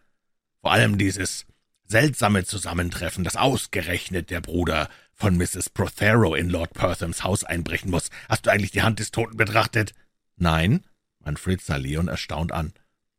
»Vor 0.60 0.70
allem 0.70 0.96
dieses 0.96 1.44
seltsame 1.84 2.44
Zusammentreffen, 2.44 3.24
das 3.24 3.34
ausgerechnet 3.34 4.30
der 4.30 4.40
Bruder 4.40 4.88
von 5.12 5.36
Mrs. 5.36 5.70
Prothero 5.70 6.36
in 6.36 6.48
Lord 6.50 6.72
Perthams 6.72 7.24
Haus 7.24 7.42
einbrechen 7.42 7.90
muss. 7.90 8.10
Hast 8.28 8.46
du 8.46 8.50
eigentlich 8.50 8.70
die 8.70 8.82
Hand 8.82 9.00
des 9.00 9.10
Toten 9.10 9.36
betrachtet?« 9.36 9.92
»Nein.« 10.36 10.84
Manfred 11.18 11.60
sah 11.62 11.76
Leon 11.76 12.06
erstaunt 12.06 12.52
an. 12.52 12.72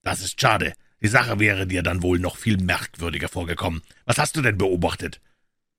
»Das 0.04 0.22
ist 0.22 0.40
schade. 0.40 0.74
Die 1.02 1.10
Sache 1.10 1.38
wäre 1.38 1.68
dir 1.68 1.84
dann 1.84 2.02
wohl 2.02 2.20
noch 2.20 2.38
viel 2.38 2.56
merkwürdiger 2.56 3.28
vorgekommen. 3.28 3.82
Was 4.06 4.20
hast 4.20 4.38
du 4.38 4.42
denn 4.42 4.58
beobachtet?« 4.58 5.20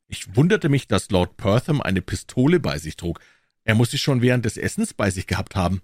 Ich 0.06 0.36
wunderte 0.36 0.68
mich, 0.68 0.86
dass 0.86 1.10
Lord 1.10 1.38
Pertham 1.38 1.80
eine 1.80 2.02
Pistole 2.02 2.60
bei 2.60 2.76
sich 2.76 2.96
trug. 2.96 3.20
Er 3.64 3.74
muss 3.74 3.90
sie 3.90 3.98
schon 3.98 4.20
während 4.20 4.44
des 4.44 4.58
Essens 4.58 4.92
bei 4.92 5.10
sich 5.10 5.26
gehabt 5.26 5.56
haben. 5.56 5.80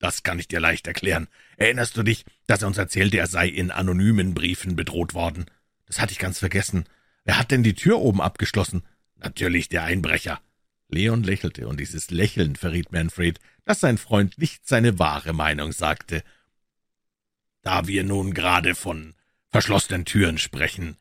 Das 0.00 0.22
kann 0.22 0.38
ich 0.38 0.48
dir 0.48 0.60
leicht 0.60 0.86
erklären. 0.86 1.28
Erinnerst 1.56 1.96
du 1.96 2.02
dich, 2.02 2.24
dass 2.46 2.62
er 2.62 2.68
uns 2.68 2.78
erzählte, 2.78 3.18
er 3.18 3.26
sei 3.26 3.46
in 3.46 3.70
anonymen 3.70 4.34
Briefen 4.34 4.74
bedroht 4.74 5.14
worden? 5.14 5.44
Das 5.86 6.00
hatte 6.00 6.12
ich 6.12 6.18
ganz 6.18 6.38
vergessen. 6.38 6.86
Wer 7.24 7.38
hat 7.38 7.50
denn 7.50 7.62
die 7.62 7.74
Tür 7.74 7.98
oben 7.98 8.20
abgeschlossen? 8.20 8.82
Natürlich 9.16 9.68
der 9.68 9.84
Einbrecher. 9.84 10.40
Leon 10.88 11.22
lächelte, 11.22 11.68
und 11.68 11.78
dieses 11.78 12.10
Lächeln 12.10 12.56
verriet 12.56 12.92
Manfred, 12.92 13.38
dass 13.64 13.80
sein 13.80 13.98
Freund 13.98 14.38
nicht 14.38 14.66
seine 14.66 14.98
wahre 14.98 15.34
Meinung 15.34 15.70
sagte. 15.72 16.24
Da 17.62 17.86
wir 17.86 18.02
nun 18.02 18.32
gerade 18.32 18.74
von 18.74 19.14
verschlossenen 19.50 20.06
Türen 20.06 20.38
sprechen. 20.38 20.96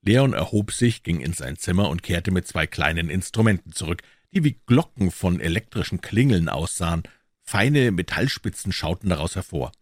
Leon 0.00 0.32
erhob 0.32 0.72
sich, 0.72 1.02
ging 1.02 1.20
in 1.20 1.32
sein 1.32 1.56
Zimmer 1.56 1.88
und 1.88 2.02
kehrte 2.02 2.30
mit 2.30 2.46
zwei 2.46 2.66
kleinen 2.66 3.10
Instrumenten 3.10 3.72
zurück, 3.72 4.02
die 4.32 4.44
wie 4.44 4.60
Glocken 4.66 5.10
von 5.10 5.40
elektrischen 5.40 6.00
Klingeln 6.00 6.48
aussahen. 6.48 7.02
Feine 7.44 7.92
Metallspitzen 7.92 8.72
schauten 8.72 9.10
daraus 9.10 9.36
hervor. 9.36 9.72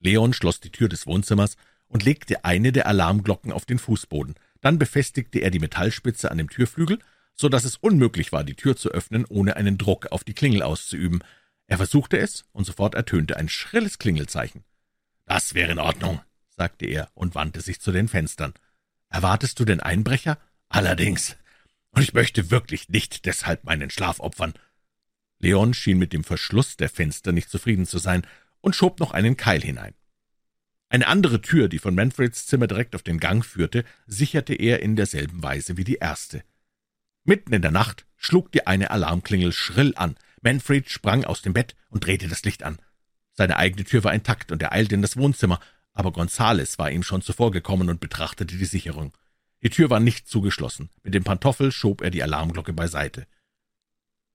Leon 0.00 0.32
schloss 0.32 0.60
die 0.60 0.72
Tür 0.72 0.88
des 0.88 1.06
Wohnzimmers 1.06 1.56
und 1.86 2.04
legte 2.04 2.44
eine 2.44 2.72
der 2.72 2.86
Alarmglocken 2.86 3.52
auf 3.52 3.66
den 3.66 3.78
Fußboden. 3.78 4.34
Dann 4.60 4.78
befestigte 4.78 5.38
er 5.40 5.50
die 5.50 5.60
Metallspitze 5.60 6.30
an 6.30 6.38
dem 6.38 6.50
Türflügel, 6.50 6.98
so 7.34 7.48
dass 7.48 7.64
es 7.64 7.76
unmöglich 7.76 8.32
war, 8.32 8.42
die 8.42 8.56
Tür 8.56 8.76
zu 8.76 8.90
öffnen, 8.90 9.24
ohne 9.26 9.56
einen 9.56 9.78
Druck 9.78 10.06
auf 10.06 10.24
die 10.24 10.34
Klingel 10.34 10.62
auszuüben. 10.62 11.22
Er 11.66 11.76
versuchte 11.76 12.18
es, 12.18 12.46
und 12.52 12.64
sofort 12.64 12.94
ertönte 12.94 13.36
ein 13.36 13.48
schrilles 13.48 13.98
Klingelzeichen. 13.98 14.64
»Das 15.26 15.54
wäre 15.54 15.72
in 15.72 15.78
Ordnung«, 15.78 16.20
sagte 16.56 16.86
er 16.86 17.10
und 17.14 17.34
wandte 17.34 17.60
sich 17.60 17.80
zu 17.80 17.92
den 17.92 18.08
Fenstern. 18.08 18.54
»Erwartest 19.10 19.60
du 19.60 19.64
den 19.64 19.80
Einbrecher?« 19.80 20.38
»Allerdings. 20.68 21.36
Und 21.90 22.02
ich 22.02 22.14
möchte 22.14 22.50
wirklich 22.50 22.88
nicht 22.88 23.26
deshalb 23.26 23.64
meinen 23.64 23.90
Schlaf 23.90 24.20
opfern.« 24.20 24.54
Leon 25.40 25.74
schien 25.74 25.98
mit 25.98 26.12
dem 26.12 26.24
Verschluss 26.24 26.76
der 26.76 26.88
Fenster 26.88 27.32
nicht 27.32 27.50
zufrieden 27.50 27.86
zu 27.86 27.98
sein 27.98 28.26
und 28.60 28.74
schob 28.74 29.00
noch 29.00 29.12
einen 29.12 29.36
Keil 29.36 29.60
hinein. 29.60 29.94
Eine 30.90 31.06
andere 31.06 31.42
Tür, 31.42 31.68
die 31.68 31.78
von 31.78 31.94
Manfreds 31.94 32.46
Zimmer 32.46 32.66
direkt 32.66 32.94
auf 32.94 33.02
den 33.02 33.20
Gang 33.20 33.44
führte, 33.44 33.84
sicherte 34.06 34.54
er 34.54 34.80
in 34.80 34.96
derselben 34.96 35.42
Weise 35.42 35.76
wie 35.76 35.84
die 35.84 35.96
erste. 35.96 36.42
Mitten 37.24 37.52
in 37.52 37.62
der 37.62 37.70
Nacht 37.70 38.06
schlug 38.16 38.50
die 38.52 38.66
eine 38.66 38.90
Alarmklingel 38.90 39.52
schrill 39.52 39.92
an. 39.96 40.16
Manfred 40.40 40.88
sprang 40.88 41.24
aus 41.24 41.42
dem 41.42 41.52
Bett 41.52 41.76
und 41.90 42.06
drehte 42.06 42.26
das 42.26 42.42
Licht 42.44 42.62
an. 42.62 42.78
Seine 43.34 43.56
eigene 43.56 43.84
Tür 43.84 44.02
war 44.02 44.14
intakt, 44.14 44.50
und 44.50 44.62
er 44.62 44.72
eilte 44.72 44.94
in 44.94 45.02
das 45.02 45.16
Wohnzimmer, 45.16 45.60
aber 45.92 46.12
Gonzales 46.12 46.78
war 46.78 46.90
ihm 46.90 47.02
schon 47.02 47.22
zuvor 47.22 47.50
gekommen 47.50 47.90
und 47.90 48.00
betrachtete 48.00 48.56
die 48.56 48.64
Sicherung. 48.64 49.12
Die 49.62 49.70
Tür 49.70 49.90
war 49.90 50.00
nicht 50.00 50.26
zugeschlossen. 50.28 50.90
Mit 51.02 51.14
dem 51.14 51.24
Pantoffel 51.24 51.70
schob 51.70 52.00
er 52.00 52.10
die 52.10 52.22
Alarmglocke 52.22 52.72
beiseite. 52.72 53.26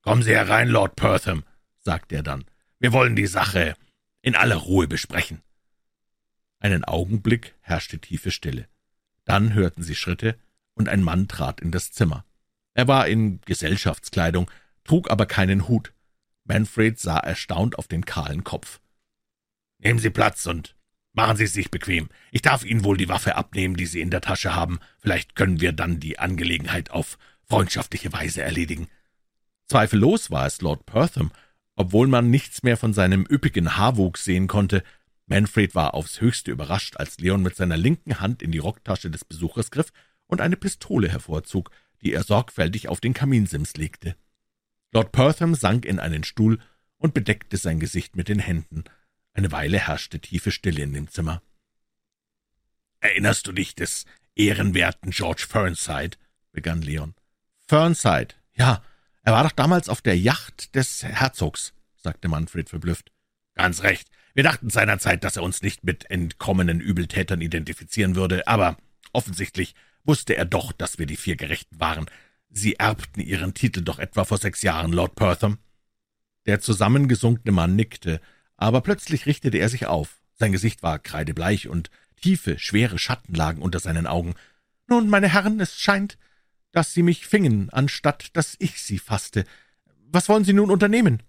»Kommen 0.04 0.22
Sie 0.22 0.36
herein, 0.36 0.68
Lord 0.68 0.98
Pertham«, 0.98 1.46
sagte 1.80 2.16
er 2.16 2.24
dann. 2.24 2.44
»Wir 2.80 2.92
wollen 2.92 3.16
die 3.16 3.26
Sache 3.26 3.76
in 4.22 4.36
aller 4.36 4.58
Ruhe 4.58 4.88
besprechen.« 4.88 5.42
Einen 6.60 6.84
Augenblick 6.84 7.56
herrschte 7.62 8.00
tiefe 8.00 8.30
Stille. 8.30 8.68
Dann 9.24 9.54
hörten 9.54 9.82
sie 9.82 9.96
Schritte, 9.96 10.38
und 10.74 10.89
ein 10.89 11.04
Mann 11.04 11.28
trat 11.28 11.62
in 11.62 11.72
das 11.72 11.92
Zimmer. 11.94 12.26
Er 12.74 12.88
war 12.88 13.08
in 13.08 13.39
Gesellschaftskleidung, 13.42 14.52
trug 14.84 15.10
aber 15.10 15.26
keinen 15.26 15.68
Hut. 15.70 15.94
Manfred 16.44 17.00
sah 17.00 17.20
erstaunt 17.20 17.78
auf 17.78 17.88
den 17.88 18.06
kahlen 18.06 18.44
Kopf. 18.44 18.82
»Nehmen 19.78 20.00
Sie 20.00 20.10
Platz 20.10 20.46
und 20.46 20.76
machen 21.13 21.38
Sie 21.38 21.48
sich 21.48 21.72
bequem. 21.72 22.10
Ich 22.32 22.42
darf 22.42 22.66
Ihnen 22.66 22.84
wohl 22.84 22.98
die 22.98 23.08
Waffe 23.08 23.36
abnehmen, 23.36 23.78
die 23.78 23.86
Sie 23.86 24.02
in 24.02 24.10
der 24.10 24.22
Tasche 24.22 24.54
haben. 24.54 24.80
Vielleicht 25.00 25.36
können 25.36 25.62
wir 25.62 25.72
dann 25.72 26.02
die 26.02 26.20
Angelegenheit 26.20 26.92
auf 26.92 27.18
freundschaftliche 27.44 28.12
Weise 28.12 28.42
erledigen.« 28.42 28.89
Zweifellos 29.67 30.32
war 30.32 30.45
es 30.45 30.62
Lord 30.62 30.86
Pertham, 30.86 31.32
obwohl 31.76 32.08
man 32.08 32.30
nichts 32.30 32.63
mehr 32.63 32.78
von 32.78 32.93
seinem 32.93 33.26
üppigen 33.30 33.78
Haarwuchs 33.78 34.23
sehen 34.23 34.47
konnte. 34.47 34.84
Manfred 35.26 35.73
war 35.73 35.93
aufs 35.93 36.21
höchste 36.21 36.52
überrascht, 36.52 36.97
als 36.97 37.17
Leon 37.19 37.41
mit 37.41 37.56
seiner 37.56 37.78
linken 37.78 38.19
Hand 38.19 38.41
in 38.41 38.52
die 38.52 38.60
Rocktasche 38.60 39.10
des 39.10 39.26
Besuchers 39.26 39.71
griff 39.71 39.91
und 40.28 40.41
eine 40.41 40.58
Pistole 40.58 41.10
hervorzog, 41.10 41.71
die 42.02 42.13
er 42.13 42.23
sorgfältig 42.23 42.89
auf 42.89 42.99
den 42.99 43.13
Kaminsims 43.13 43.76
legte. 43.76 44.15
Lord 44.91 45.12
Pertham 45.12 45.56
sank 45.56 45.86
in 45.86 45.99
einen 45.99 46.23
Stuhl 46.23 46.60
und 46.97 47.13
bedeckte 47.13 47.58
sein 47.58 47.80
Gesicht 47.80 48.15
mit 48.15 48.28
den 48.28 48.39
Händen. 48.39 48.84
Eine 49.34 49.52
Weile 49.52 49.80
herrschte 49.80 50.19
tiefe 50.19 50.52
Stille 50.52 50.84
in 50.84 50.93
dem 50.93 51.10
Zimmer. 51.10 51.41
»Erinnerst 52.99 53.47
du 53.47 53.52
dich 53.52 53.76
des 53.76 54.06
ehrenwerten 54.36 55.12
George 55.12 55.45
Fernside?« 55.49 56.17
begann 56.52 56.82
Leon. 56.82 57.15
»Fernside, 57.67 58.36
ja, 58.54 58.84
er 59.24 59.34
war 59.34 59.44
doch 59.44 59.52
damals 59.52 59.90
auf 59.90 60.02
der 60.02 60.18
Yacht 60.18 60.76
des 60.76 61.04
Herzogs«, 61.04 61.74
sagte 61.96 62.28
Manfred 62.28 62.70
verblüfft. 62.70 63.12
»Ganz 63.56 63.84
recht. 63.84 64.10
Wir 64.34 64.44
dachten 64.44 64.70
seinerzeit, 64.70 65.24
dass 65.24 65.38
er 65.38 65.44
uns 65.44 65.62
nicht 65.62 65.84
mit 65.84 66.10
entkommenen 66.10 66.82
Übeltätern 66.82 67.40
identifizieren 67.40 68.16
würde, 68.16 68.48
aber 68.48 68.78
offensichtlich 69.14 69.76
wusste 70.04 70.36
er 70.36 70.46
doch, 70.46 70.72
dass 70.72 71.00
wir 71.00 71.06
die 71.06 71.16
vier 71.16 71.36
Gerechten 71.36 71.80
waren. 71.80 72.08
Sie 72.50 72.76
erbten 72.76 73.22
Ihren 73.22 73.54
Titel 73.54 73.82
doch 73.82 74.00
etwa 74.00 74.26
vor 74.26 74.38
sechs 74.38 74.62
Jahren, 74.62 74.92
Lord 74.92 75.16
Pertham.« 75.16 75.60
Der 76.46 76.60
zusammengesunkene 76.60 77.52
Mann 77.52 77.76
nickte, 77.76 78.20
aber 78.58 78.82
plötzlich 78.82 79.26
richtete 79.26 79.58
er 79.58 79.70
sich 79.70 79.86
auf. 79.86 80.20
Sein 80.34 80.52
Gesicht 80.52 80.84
war 80.84 81.00
kreidebleich 81.00 81.68
und 81.70 81.90
tiefe, 82.22 82.60
schwere 82.60 83.00
Schatten 83.00 83.34
lagen 83.34 83.62
unter 83.62 83.80
seinen 83.80 84.08
Augen. 84.08 84.36
»Nun, 84.88 85.10
meine 85.10 85.30
Herren, 85.30 85.60
es 85.60 85.80
scheint, 85.80 86.18
dass 86.74 86.92
Sie 86.92 87.04
mich 87.04 87.26
fingen, 87.26 87.70
anstatt 87.70 88.36
dass 88.36 88.58
ich 88.60 88.82
Sie 88.82 89.00
fasste. 89.00 89.46
Was 90.12 90.28
wollen 90.28 90.44
Sie 90.44 90.54
nun 90.54 90.70
unternehmen?« 90.70 91.24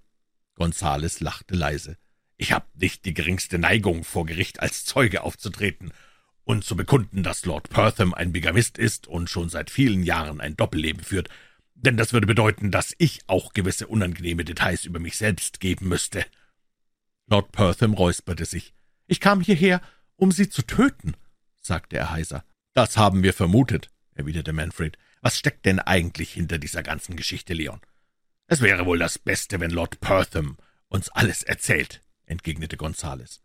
Gonzales 0.57 1.21
lachte 1.21 1.55
leise. 1.55 1.97
»Ich 2.37 2.51
habe 2.51 2.67
nicht 2.75 3.05
die 3.05 3.15
geringste 3.15 3.59
Neigung, 3.59 4.03
vor 4.03 4.27
Gericht 4.27 4.59
als 4.59 4.85
Zeuge 4.85 5.23
aufzutreten 5.23 5.93
und 6.43 6.65
zu 6.65 6.75
bekunden, 6.75 7.23
dass 7.23 7.45
Lord 7.45 7.71
Pertham 7.71 8.13
ein 8.13 8.33
Bigamist 8.33 8.77
ist 8.77 9.07
und 9.07 9.31
schon 9.31 9.49
seit 9.49 9.71
vielen 9.71 10.03
Jahren 10.03 10.41
ein 10.41 10.57
Doppelleben 10.57 11.05
führt, 11.05 11.29
denn 11.75 11.97
das 11.97 12.13
würde 12.13 12.27
bedeuten, 12.27 12.71
dass 12.71 12.95
ich 12.99 13.21
auch 13.27 13.53
gewisse 13.53 13.87
unangenehme 13.87 14.45
Details 14.45 14.85
über 14.85 14.99
mich 14.99 15.17
selbst 15.17 15.61
geben 15.61 15.89
müsste.« 15.89 16.25
Lord 17.27 17.53
Pertham 17.53 17.95
räusperte 17.95 18.47
sich. 18.47 18.75
»Ich 19.07 19.21
kam 19.21 19.41
hierher, 19.41 19.81
um 20.17 20.33
Sie 20.33 20.49
zu 20.49 20.63
töten«, 20.63 21.17
sagte 21.61 21.97
er 21.97 22.11
heiser. 22.11 22.45
»Das 22.73 22.97
haben 22.97 23.23
wir 23.23 23.35
vermutet«, 23.35 23.91
erwiderte 24.15 24.53
Manfred. 24.53 24.97
Was 25.25 25.39
steckt 25.39 25.65
denn 25.65 25.79
eigentlich 25.79 26.35
hinter 26.35 26.59
dieser 26.59 26.83
ganzen 26.83 27.17
Geschichte, 27.17 27.55
Leon? 27.55 27.81
Es 28.47 28.61
wäre 28.61 28.85
wohl 28.85 28.99
das 28.99 29.19
Beste, 29.19 29.59
wenn 29.59 29.71
Lord 29.71 29.99
Pertham 30.01 30.59
uns 30.89 31.09
alles 31.09 31.43
erzählt, 31.43 32.03
entgegnete 32.27 32.77
Gonzales. 32.77 33.41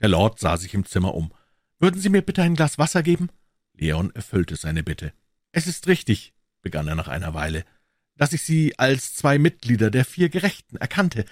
Der 0.00 0.08
Lord 0.08 0.40
sah 0.40 0.56
sich 0.56 0.74
im 0.74 0.84
Zimmer 0.84 1.14
um. 1.14 1.32
Würden 1.78 2.00
Sie 2.00 2.08
mir 2.08 2.22
bitte 2.22 2.42
ein 2.42 2.56
Glas 2.56 2.78
Wasser 2.78 3.04
geben? 3.04 3.28
Leon 3.74 4.12
erfüllte 4.12 4.56
seine 4.56 4.82
Bitte. 4.82 5.12
Es 5.52 5.68
ist 5.68 5.86
richtig, 5.86 6.34
begann 6.62 6.88
er 6.88 6.96
nach 6.96 7.06
einer 7.06 7.32
Weile, 7.32 7.64
dass 8.16 8.32
ich 8.32 8.42
Sie 8.42 8.76
als 8.80 9.14
zwei 9.14 9.38
Mitglieder 9.38 9.92
der 9.92 10.04
vier 10.04 10.30
Gerechten 10.30 10.78
erkannte. 10.78 11.24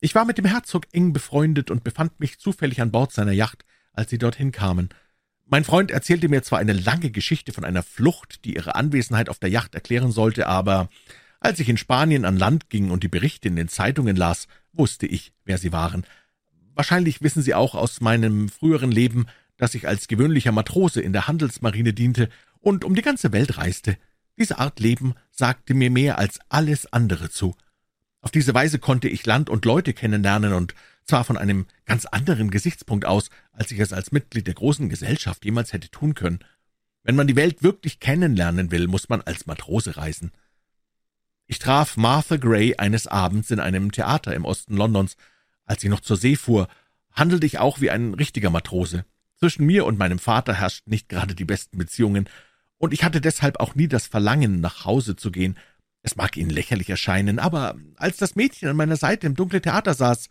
Ich 0.00 0.14
war 0.14 0.24
mit 0.24 0.38
dem 0.38 0.46
Herzog 0.46 0.86
eng 0.92 1.12
befreundet 1.12 1.70
und 1.70 1.84
befand 1.84 2.20
mich 2.20 2.38
zufällig 2.38 2.80
an 2.80 2.90
Bord 2.90 3.12
seiner 3.12 3.32
Yacht, 3.32 3.66
als 3.92 4.08
Sie 4.08 4.18
dorthin 4.18 4.50
kamen. 4.50 4.88
Mein 5.46 5.64
Freund 5.64 5.90
erzählte 5.90 6.28
mir 6.28 6.42
zwar 6.42 6.58
eine 6.58 6.72
lange 6.72 7.10
Geschichte 7.10 7.52
von 7.52 7.64
einer 7.64 7.82
Flucht, 7.82 8.44
die 8.44 8.54
ihre 8.54 8.74
Anwesenheit 8.74 9.28
auf 9.28 9.38
der 9.38 9.50
Yacht 9.50 9.74
erklären 9.74 10.12
sollte, 10.12 10.46
aber 10.46 10.88
als 11.40 11.58
ich 11.60 11.68
in 11.68 11.76
Spanien 11.76 12.24
an 12.24 12.36
Land 12.36 12.70
ging 12.70 12.90
und 12.90 13.02
die 13.02 13.08
Berichte 13.08 13.48
in 13.48 13.56
den 13.56 13.68
Zeitungen 13.68 14.16
las, 14.16 14.46
wusste 14.72 15.06
ich, 15.06 15.32
wer 15.44 15.58
Sie 15.58 15.72
waren. 15.72 16.06
Wahrscheinlich 16.74 17.20
wissen 17.20 17.42
Sie 17.42 17.54
auch 17.54 17.74
aus 17.74 18.00
meinem 18.00 18.48
früheren 18.48 18.92
Leben, 18.92 19.26
dass 19.56 19.74
ich 19.74 19.86
als 19.86 20.08
gewöhnlicher 20.08 20.52
Matrose 20.52 21.00
in 21.00 21.12
der 21.12 21.26
Handelsmarine 21.28 21.92
diente 21.92 22.28
und 22.60 22.84
um 22.84 22.94
die 22.94 23.02
ganze 23.02 23.32
Welt 23.32 23.58
reiste. 23.58 23.98
Diese 24.38 24.58
Art 24.58 24.80
Leben 24.80 25.14
sagte 25.30 25.74
mir 25.74 25.90
mehr 25.90 26.18
als 26.18 26.38
alles 26.48 26.90
andere 26.92 27.28
zu. 27.28 27.54
Auf 28.22 28.30
diese 28.30 28.54
Weise 28.54 28.78
konnte 28.78 29.08
ich 29.08 29.26
Land 29.26 29.50
und 29.50 29.64
Leute 29.64 29.92
kennenlernen 29.92 30.52
und 30.52 30.74
zwar 31.04 31.24
von 31.24 31.36
einem 31.36 31.66
ganz 31.84 32.06
anderen 32.06 32.50
Gesichtspunkt 32.50 33.04
aus, 33.04 33.30
als 33.52 33.70
ich 33.70 33.78
es 33.78 33.92
als 33.92 34.12
Mitglied 34.12 34.46
der 34.46 34.54
großen 34.54 34.88
Gesellschaft 34.88 35.44
jemals 35.44 35.72
hätte 35.72 35.90
tun 35.90 36.14
können. 36.14 36.40
Wenn 37.02 37.16
man 37.16 37.26
die 37.26 37.36
Welt 37.36 37.62
wirklich 37.62 38.00
kennenlernen 38.00 38.70
will, 38.70 38.86
muss 38.86 39.08
man 39.08 39.22
als 39.22 39.46
Matrose 39.46 39.96
reisen. 39.96 40.32
Ich 41.46 41.58
traf 41.58 41.96
Martha 41.96 42.36
Gray 42.36 42.76
eines 42.76 43.06
Abends 43.06 43.50
in 43.50 43.60
einem 43.60 43.92
Theater 43.92 44.34
im 44.34 44.44
Osten 44.44 44.76
Londons. 44.76 45.16
Als 45.64 45.82
ich 45.82 45.90
noch 45.90 46.00
zur 46.00 46.16
See 46.16 46.36
fuhr, 46.36 46.68
handelte 47.12 47.46
ich 47.46 47.58
auch 47.58 47.80
wie 47.80 47.90
ein 47.90 48.14
richtiger 48.14 48.50
Matrose. 48.50 49.04
Zwischen 49.38 49.66
mir 49.66 49.84
und 49.84 49.98
meinem 49.98 50.18
Vater 50.18 50.54
herrschten 50.54 50.90
nicht 50.90 51.08
gerade 51.08 51.34
die 51.34 51.44
besten 51.44 51.78
Beziehungen, 51.78 52.28
und 52.78 52.92
ich 52.92 53.04
hatte 53.04 53.20
deshalb 53.20 53.60
auch 53.60 53.76
nie 53.76 53.86
das 53.86 54.08
Verlangen, 54.08 54.60
nach 54.60 54.84
Hause 54.84 55.14
zu 55.14 55.30
gehen. 55.30 55.56
Es 56.02 56.16
mag 56.16 56.36
Ihnen 56.36 56.50
lächerlich 56.50 56.90
erscheinen, 56.90 57.38
aber 57.38 57.76
als 57.94 58.16
das 58.16 58.34
Mädchen 58.34 58.68
an 58.68 58.76
meiner 58.76 58.96
Seite 58.96 59.28
im 59.28 59.36
dunklen 59.36 59.62
Theater 59.62 59.94
saß, 59.94 60.28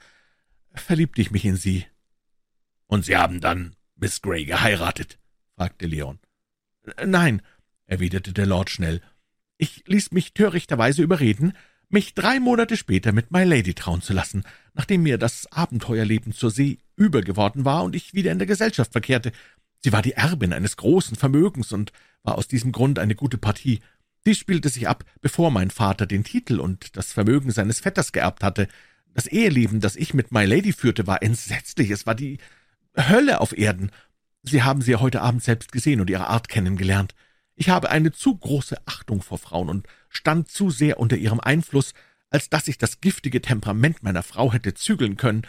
verliebte 0.74 1.22
ich 1.22 1.32
mich 1.32 1.46
in 1.46 1.56
sie. 1.56 1.86
Und 2.88 3.06
Sie 3.06 3.18
haben 3.18 3.42
dann 3.42 3.76
Miss 3.96 4.22
Grey 4.22 4.46
geheiratet? 4.46 5.20
fragte 5.56 5.86
Leon. 5.86 6.20
Nein, 7.06 7.42
erwiderte 7.86 8.34
der 8.34 8.46
Lord 8.46 8.70
schnell. 8.70 9.02
Ich 9.58 9.84
ließ 9.88 10.12
mich 10.12 10.34
törichterweise 10.34 11.04
überreden, 11.04 11.54
mich 11.90 12.14
drei 12.14 12.40
Monate 12.40 12.78
später 12.78 13.12
mit 13.12 13.32
My 13.32 13.44
Lady 13.44 13.74
trauen 13.74 14.02
zu 14.02 14.14
lassen, 14.14 14.44
nachdem 14.74 15.04
mir 15.04 15.18
das 15.18 15.52
Abenteuerleben 15.52 16.34
zur 16.34 16.50
See 16.50 16.80
übergeworden 16.96 17.66
war 17.66 17.84
und 17.84 17.96
ich 17.96 18.14
wieder 18.14 18.32
in 18.32 18.40
der 18.40 18.48
Gesellschaft 18.48 18.94
verkehrte. 18.94 19.32
Sie 19.80 19.92
war 19.92 20.02
die 20.02 20.14
Erbin 20.14 20.54
eines 20.54 20.78
großen 20.78 21.18
Vermögens 21.18 21.72
und 21.74 21.92
war 22.24 22.38
aus 22.38 22.48
diesem 22.48 22.72
Grund 22.72 22.98
eine 22.98 23.16
gute 23.16 23.38
Partie. 23.38 23.82
Dies 24.26 24.38
spielte 24.38 24.70
sich 24.70 24.88
ab, 24.88 25.04
bevor 25.22 25.52
mein 25.52 25.70
Vater 25.70 26.06
den 26.06 26.24
Titel 26.24 26.60
und 26.60 26.96
das 26.96 27.12
Vermögen 27.12 27.52
seines 27.52 27.80
Vetters 27.80 28.12
geerbt 28.12 28.44
hatte. 28.44 28.68
Das 29.14 29.28
Eheleben, 29.28 29.82
das 29.82 29.96
ich 29.96 30.14
mit 30.14 30.32
My 30.32 30.46
Lady 30.46 30.74
führte, 30.74 31.08
war 31.08 31.22
entsetzlich. 31.22 31.90
Es 31.90 32.06
war 32.06 32.16
die 32.16 32.38
Hölle 32.96 33.42
auf 33.42 33.58
Erden. 33.58 33.92
Sie 34.44 34.64
haben 34.64 34.82
sie 34.82 34.92
ja 34.92 35.00
heute 35.00 35.22
Abend 35.22 35.44
selbst 35.44 35.72
gesehen 35.72 36.02
und 36.02 36.10
ihre 36.10 36.28
Art 36.28 36.48
kennengelernt. 36.48 37.14
Ich 37.56 37.70
habe 37.70 37.90
eine 37.90 38.12
zu 38.12 38.36
große 38.38 38.78
Achtung 38.86 39.22
vor 39.22 39.38
Frauen 39.38 39.70
und 39.70 39.88
stand 40.10 40.50
zu 40.50 40.70
sehr 40.70 41.00
unter 41.00 41.18
ihrem 41.18 41.40
Einfluss, 41.40 41.94
als 42.30 42.50
dass 42.50 42.68
ich 42.68 42.78
das 42.78 43.02
giftige 43.02 43.42
Temperament 43.42 44.02
meiner 44.04 44.24
Frau 44.24 44.54
hätte 44.54 44.74
zügeln 44.74 45.18
können. 45.18 45.44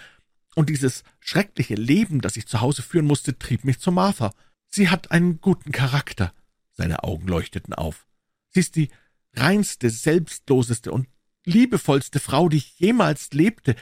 Und 0.55 0.68
dieses 0.68 1.05
schreckliche 1.20 1.75
Leben, 1.75 2.20
das 2.20 2.37
ich 2.37 2.46
zu 2.46 2.61
Hause 2.61 2.83
führen 2.83 3.07
musste, 3.07 3.38
trieb 3.38 3.64
mich 3.64 3.79
zu 3.79 3.92
Martha. 3.92 4.33
Sie 4.68 4.90
hat 4.90 5.11
einen 5.11 5.40
guten 5.40 5.72
Charakter. 5.72 6.35
Seine 6.72 7.05
Augen 7.05 7.29
leuchteten 7.29 7.72
auf. 7.72 8.07
Sie 8.51 8.61
ist 8.61 8.77
die 8.77 8.90
reinste, 9.35 9.88
selbstloseste 9.88 10.92
und 10.92 11.07
liebevollste 11.44 12.20
Frau, 12.20 12.48
die 12.48 12.59
ich 12.59 12.78
jemals 12.78 13.33
lebte. 13.33 13.74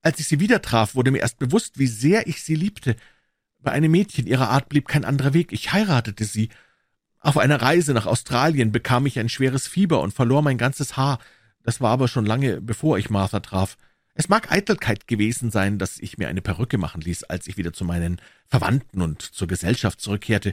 Als 0.00 0.18
ich 0.18 0.26
sie 0.26 0.40
wieder 0.40 0.62
traf, 0.62 0.94
wurde 0.94 1.10
mir 1.10 1.20
erst 1.20 1.38
bewusst, 1.38 1.78
wie 1.78 1.86
sehr 1.86 2.26
ich 2.26 2.42
sie 2.42 2.54
liebte. 2.54 2.96
Bei 3.58 3.72
einem 3.72 3.92
Mädchen 3.92 4.26
ihrer 4.26 4.50
Art 4.50 4.68
blieb 4.68 4.88
kein 4.88 5.04
anderer 5.04 5.34
Weg. 5.34 5.52
Ich 5.52 5.72
heiratete 5.72 6.24
sie. 6.24 6.48
Auf 7.20 7.38
einer 7.38 7.62
Reise 7.62 7.92
nach 7.94 8.06
Australien 8.06 8.72
bekam 8.72 9.06
ich 9.06 9.18
ein 9.18 9.28
schweres 9.28 9.68
Fieber 9.68 10.00
und 10.00 10.12
verlor 10.12 10.42
mein 10.42 10.58
ganzes 10.58 10.96
Haar. 10.96 11.20
Das 11.62 11.80
war 11.80 11.90
aber 11.90 12.08
schon 12.08 12.26
lange, 12.26 12.60
bevor 12.60 12.98
ich 12.98 13.10
Martha 13.10 13.40
traf. 13.40 13.76
Es 14.14 14.28
mag 14.28 14.50
Eitelkeit 14.50 15.06
gewesen 15.06 15.50
sein, 15.50 15.78
dass 15.78 15.98
ich 15.98 16.18
mir 16.18 16.28
eine 16.28 16.42
Perücke 16.42 16.76
machen 16.76 17.00
ließ, 17.00 17.24
als 17.24 17.46
ich 17.46 17.56
wieder 17.56 17.72
zu 17.72 17.84
meinen 17.84 18.20
Verwandten 18.46 19.00
und 19.00 19.22
zur 19.22 19.46
Gesellschaft 19.46 20.00
zurückkehrte, 20.00 20.52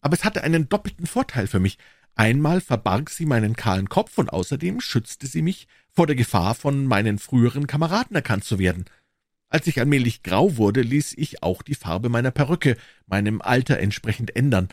aber 0.00 0.14
es 0.14 0.24
hatte 0.24 0.44
einen 0.44 0.68
doppelten 0.68 1.06
Vorteil 1.06 1.46
für 1.48 1.58
mich. 1.58 1.78
Einmal 2.16 2.62
verbarg 2.62 3.10
sie 3.10 3.26
meinen 3.26 3.56
kahlen 3.56 3.88
Kopf, 3.88 4.16
und 4.18 4.32
außerdem 4.32 4.80
schützte 4.80 5.26
sie 5.26 5.42
mich 5.42 5.68
vor 5.92 6.06
der 6.06 6.16
Gefahr, 6.16 6.54
von 6.54 6.86
meinen 6.86 7.18
früheren 7.18 7.66
Kameraden 7.66 8.16
erkannt 8.16 8.44
zu 8.44 8.58
werden. 8.58 8.86
Als 9.48 9.66
ich 9.66 9.78
allmählich 9.78 10.22
grau 10.22 10.56
wurde, 10.56 10.80
ließ 10.80 11.14
ich 11.18 11.42
auch 11.42 11.62
die 11.62 11.74
Farbe 11.74 12.08
meiner 12.08 12.30
Perücke 12.30 12.76
meinem 13.06 13.40
Alter 13.40 13.78
entsprechend 13.78 14.34
ändern. 14.34 14.68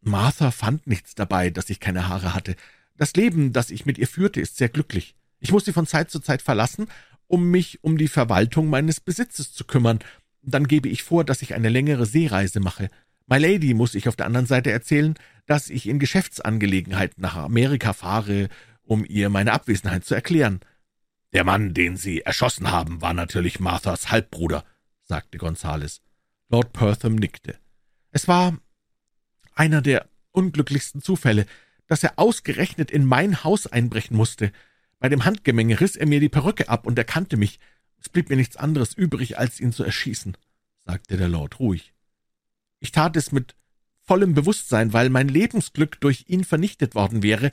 Martha 0.00 0.50
fand 0.50 0.86
nichts 0.86 1.14
dabei, 1.14 1.50
dass 1.50 1.70
ich 1.70 1.80
keine 1.80 2.08
Haare 2.08 2.34
hatte. 2.34 2.56
Das 2.96 3.14
Leben, 3.14 3.52
das 3.52 3.70
ich 3.70 3.86
mit 3.86 3.98
ihr 3.98 4.08
führte, 4.08 4.40
ist 4.40 4.56
sehr 4.56 4.70
glücklich. 4.70 5.14
Ich 5.38 5.52
muss 5.52 5.66
sie 5.66 5.72
von 5.72 5.86
Zeit 5.86 6.10
zu 6.10 6.20
Zeit 6.20 6.42
verlassen, 6.42 6.88
um 7.26 7.50
mich 7.50 7.84
um 7.84 7.98
die 7.98 8.08
Verwaltung 8.08 8.68
meines 8.68 9.00
Besitzes 9.00 9.52
zu 9.52 9.64
kümmern. 9.64 9.98
Dann 10.42 10.66
gebe 10.66 10.88
ich 10.88 11.02
vor, 11.02 11.24
dass 11.24 11.42
ich 11.42 11.54
eine 11.54 11.68
längere 11.68 12.06
Seereise 12.06 12.60
mache. 12.60 12.90
My 13.26 13.38
Lady 13.38 13.74
muss 13.74 13.94
ich 13.94 14.08
auf 14.08 14.16
der 14.16 14.26
anderen 14.26 14.46
Seite 14.46 14.70
erzählen, 14.70 15.14
dass 15.46 15.68
ich 15.68 15.88
in 15.88 15.98
Geschäftsangelegenheiten 15.98 17.20
nach 17.20 17.36
Amerika 17.36 17.92
fahre, 17.92 18.48
um 18.82 19.04
ihr 19.04 19.28
meine 19.30 19.52
Abwesenheit 19.52 20.04
zu 20.04 20.14
erklären. 20.14 20.60
Der 21.32 21.42
Mann, 21.42 21.74
den 21.74 21.96
Sie 21.96 22.20
erschossen 22.20 22.70
haben, 22.70 23.02
war 23.02 23.14
natürlich 23.14 23.58
Marthas 23.58 24.10
Halbbruder, 24.10 24.64
sagte 25.02 25.38
Gonzales. 25.38 26.02
Lord 26.48 26.72
Pertham 26.72 27.16
nickte. 27.16 27.58
Es 28.12 28.28
war 28.28 28.56
einer 29.54 29.82
der 29.82 30.08
unglücklichsten 30.30 31.02
Zufälle, 31.02 31.46
dass 31.88 32.04
er 32.04 32.18
ausgerechnet 32.18 32.92
in 32.92 33.04
mein 33.04 33.42
Haus 33.42 33.66
einbrechen 33.66 34.16
musste. 34.16 34.52
Bei 35.00 35.08
dem 35.08 35.24
Handgemenge 35.24 35.80
riss 35.80 35.96
er 35.96 36.06
mir 36.06 36.20
die 36.20 36.28
Perücke 36.28 36.68
ab 36.68 36.86
und 36.86 36.96
erkannte 36.96 37.36
mich. 37.36 37.58
Es 37.98 38.08
blieb 38.08 38.30
mir 38.30 38.36
nichts 38.36 38.56
anderes 38.56 38.94
übrig, 38.94 39.38
als 39.38 39.58
ihn 39.58 39.72
zu 39.72 39.82
erschießen, 39.82 40.36
sagte 40.84 41.16
der 41.16 41.28
Lord 41.28 41.58
ruhig. 41.58 41.95
Ich 42.80 42.92
tat 42.92 43.16
es 43.16 43.32
mit 43.32 43.54
vollem 44.02 44.34
Bewusstsein, 44.34 44.92
weil 44.92 45.10
mein 45.10 45.28
Lebensglück 45.28 46.00
durch 46.00 46.24
ihn 46.28 46.44
vernichtet 46.44 46.94
worden 46.94 47.22
wäre 47.22 47.50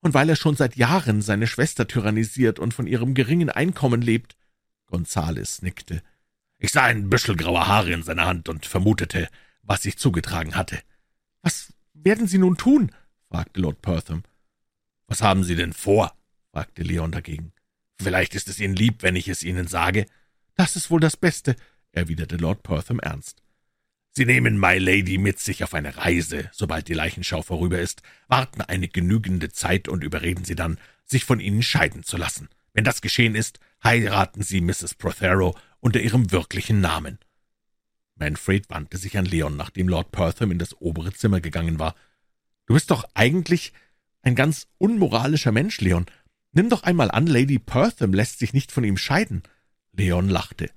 und 0.00 0.14
weil 0.14 0.28
er 0.28 0.36
schon 0.36 0.56
seit 0.56 0.76
Jahren 0.76 1.22
seine 1.22 1.46
Schwester 1.46 1.88
tyrannisiert 1.88 2.58
und 2.58 2.72
von 2.72 2.86
ihrem 2.86 3.14
geringen 3.14 3.50
Einkommen 3.50 4.00
lebt. 4.00 4.36
Gonzales 4.86 5.62
nickte. 5.62 6.02
Ich 6.58 6.72
sah 6.72 6.84
ein 6.84 7.10
Büschel 7.10 7.36
grauer 7.36 7.66
Haare 7.66 7.92
in 7.92 8.02
seiner 8.02 8.26
Hand 8.26 8.48
und 8.48 8.66
vermutete, 8.66 9.28
was 9.62 9.82
sich 9.82 9.98
zugetragen 9.98 10.54
hatte. 10.54 10.80
Was 11.42 11.72
werden 11.94 12.26
Sie 12.26 12.38
nun 12.38 12.56
tun? 12.56 12.92
fragte 13.28 13.60
Lord 13.60 13.82
Pertham. 13.82 14.22
Was 15.06 15.22
haben 15.22 15.44
Sie 15.44 15.56
denn 15.56 15.72
vor? 15.72 16.16
fragte 16.52 16.82
Leon 16.82 17.12
dagegen. 17.12 17.52
Vielleicht 18.00 18.34
ist 18.34 18.48
es 18.48 18.60
Ihnen 18.60 18.76
lieb, 18.76 19.02
wenn 19.02 19.16
ich 19.16 19.28
es 19.28 19.42
Ihnen 19.42 19.66
sage. 19.66 20.06
Das 20.54 20.76
ist 20.76 20.90
wohl 20.90 21.00
das 21.00 21.16
Beste, 21.16 21.56
erwiderte 21.92 22.36
Lord 22.36 22.62
Pertham 22.62 23.00
ernst. 23.00 23.42
Sie 24.12 24.24
nehmen 24.24 24.58
My 24.58 24.78
Lady 24.78 25.18
mit 25.18 25.38
sich 25.38 25.62
auf 25.62 25.74
eine 25.74 25.96
Reise, 25.96 26.50
sobald 26.52 26.88
die 26.88 26.94
Leichenschau 26.94 27.42
vorüber 27.42 27.78
ist, 27.78 28.02
warten 28.26 28.62
eine 28.62 28.88
genügende 28.88 29.50
Zeit 29.50 29.88
und 29.88 30.02
überreden 30.02 30.44
sie 30.44 30.56
dann, 30.56 30.78
sich 31.04 31.24
von 31.24 31.40
Ihnen 31.40 31.62
scheiden 31.62 32.02
zu 32.02 32.16
lassen. 32.16 32.48
Wenn 32.72 32.84
das 32.84 33.00
geschehen 33.00 33.34
ist, 33.34 33.60
heiraten 33.82 34.42
Sie 34.42 34.60
Mrs. 34.60 34.94
Prothero 34.94 35.56
unter 35.80 36.00
ihrem 36.00 36.32
wirklichen 36.32 36.80
Namen. 36.80 37.18
Manfred 38.16 38.68
wandte 38.68 38.98
sich 38.98 39.16
an 39.16 39.24
Leon, 39.24 39.56
nachdem 39.56 39.88
Lord 39.88 40.10
Pertham 40.10 40.50
in 40.50 40.58
das 40.58 40.80
obere 40.80 41.12
Zimmer 41.12 41.40
gegangen 41.40 41.78
war. 41.78 41.94
»Du 42.66 42.74
bist 42.74 42.90
doch 42.90 43.04
eigentlich 43.14 43.72
ein 44.22 44.34
ganz 44.34 44.66
unmoralischer 44.78 45.52
Mensch, 45.52 45.80
Leon. 45.80 46.06
Nimm 46.52 46.68
doch 46.68 46.82
einmal 46.82 47.10
an, 47.10 47.26
Lady 47.26 47.58
Pertham 47.58 48.12
lässt 48.12 48.40
sich 48.40 48.52
nicht 48.52 48.72
von 48.72 48.84
ihm 48.84 48.96
scheiden.« 48.96 49.42
Leon 49.92 50.28
lachte. 50.28 50.70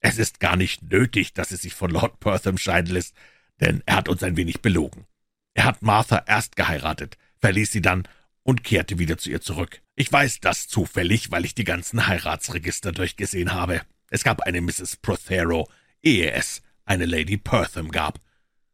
»Es 0.00 0.18
ist 0.18 0.40
gar 0.40 0.56
nicht 0.56 0.82
nötig, 0.82 1.32
dass 1.34 1.48
sie 1.48 1.56
sich 1.56 1.74
von 1.74 1.90
Lord 1.90 2.20
Pertham 2.20 2.58
scheiden 2.58 2.92
lässt, 2.92 3.14
denn 3.60 3.82
er 3.86 3.96
hat 3.96 4.08
uns 4.08 4.22
ein 4.22 4.36
wenig 4.36 4.60
belogen. 4.60 5.06
Er 5.54 5.64
hat 5.64 5.82
Martha 5.82 6.22
erst 6.26 6.56
geheiratet, 6.56 7.16
verließ 7.38 7.72
sie 7.72 7.80
dann 7.80 8.06
und 8.42 8.62
kehrte 8.62 8.98
wieder 8.98 9.18
zu 9.18 9.30
ihr 9.30 9.40
zurück. 9.40 9.80
Ich 9.94 10.12
weiß 10.12 10.40
das 10.40 10.68
zufällig, 10.68 11.30
weil 11.30 11.44
ich 11.44 11.54
die 11.54 11.64
ganzen 11.64 12.06
Heiratsregister 12.06 12.92
durchgesehen 12.92 13.52
habe. 13.52 13.80
Es 14.10 14.22
gab 14.22 14.42
eine 14.42 14.60
Mrs. 14.60 14.96
Prothero, 14.96 15.68
ehe 16.02 16.30
es 16.30 16.62
eine 16.84 17.06
Lady 17.06 17.38
Pertham 17.38 17.90
gab. 17.90 18.20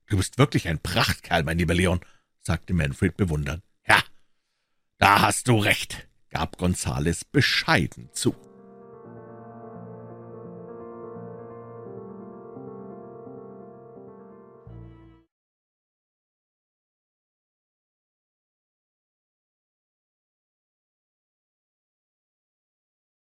Du 0.08 0.18
bist 0.18 0.37
wirklich 0.37 0.68
ein 0.68 0.78
Prachtkerl, 0.78 1.44
mein 1.44 1.58
lieber 1.58 1.74
Leon, 1.74 2.00
sagte 2.40 2.74
Manfred 2.74 3.16
bewundernd. 3.16 3.62
Ja, 3.87 4.02
da 4.98 5.22
hast 5.22 5.48
du 5.48 5.58
recht, 5.58 6.08
gab 6.28 6.58
Gonzales 6.58 7.24
bescheiden 7.24 8.11
zu. 8.12 8.35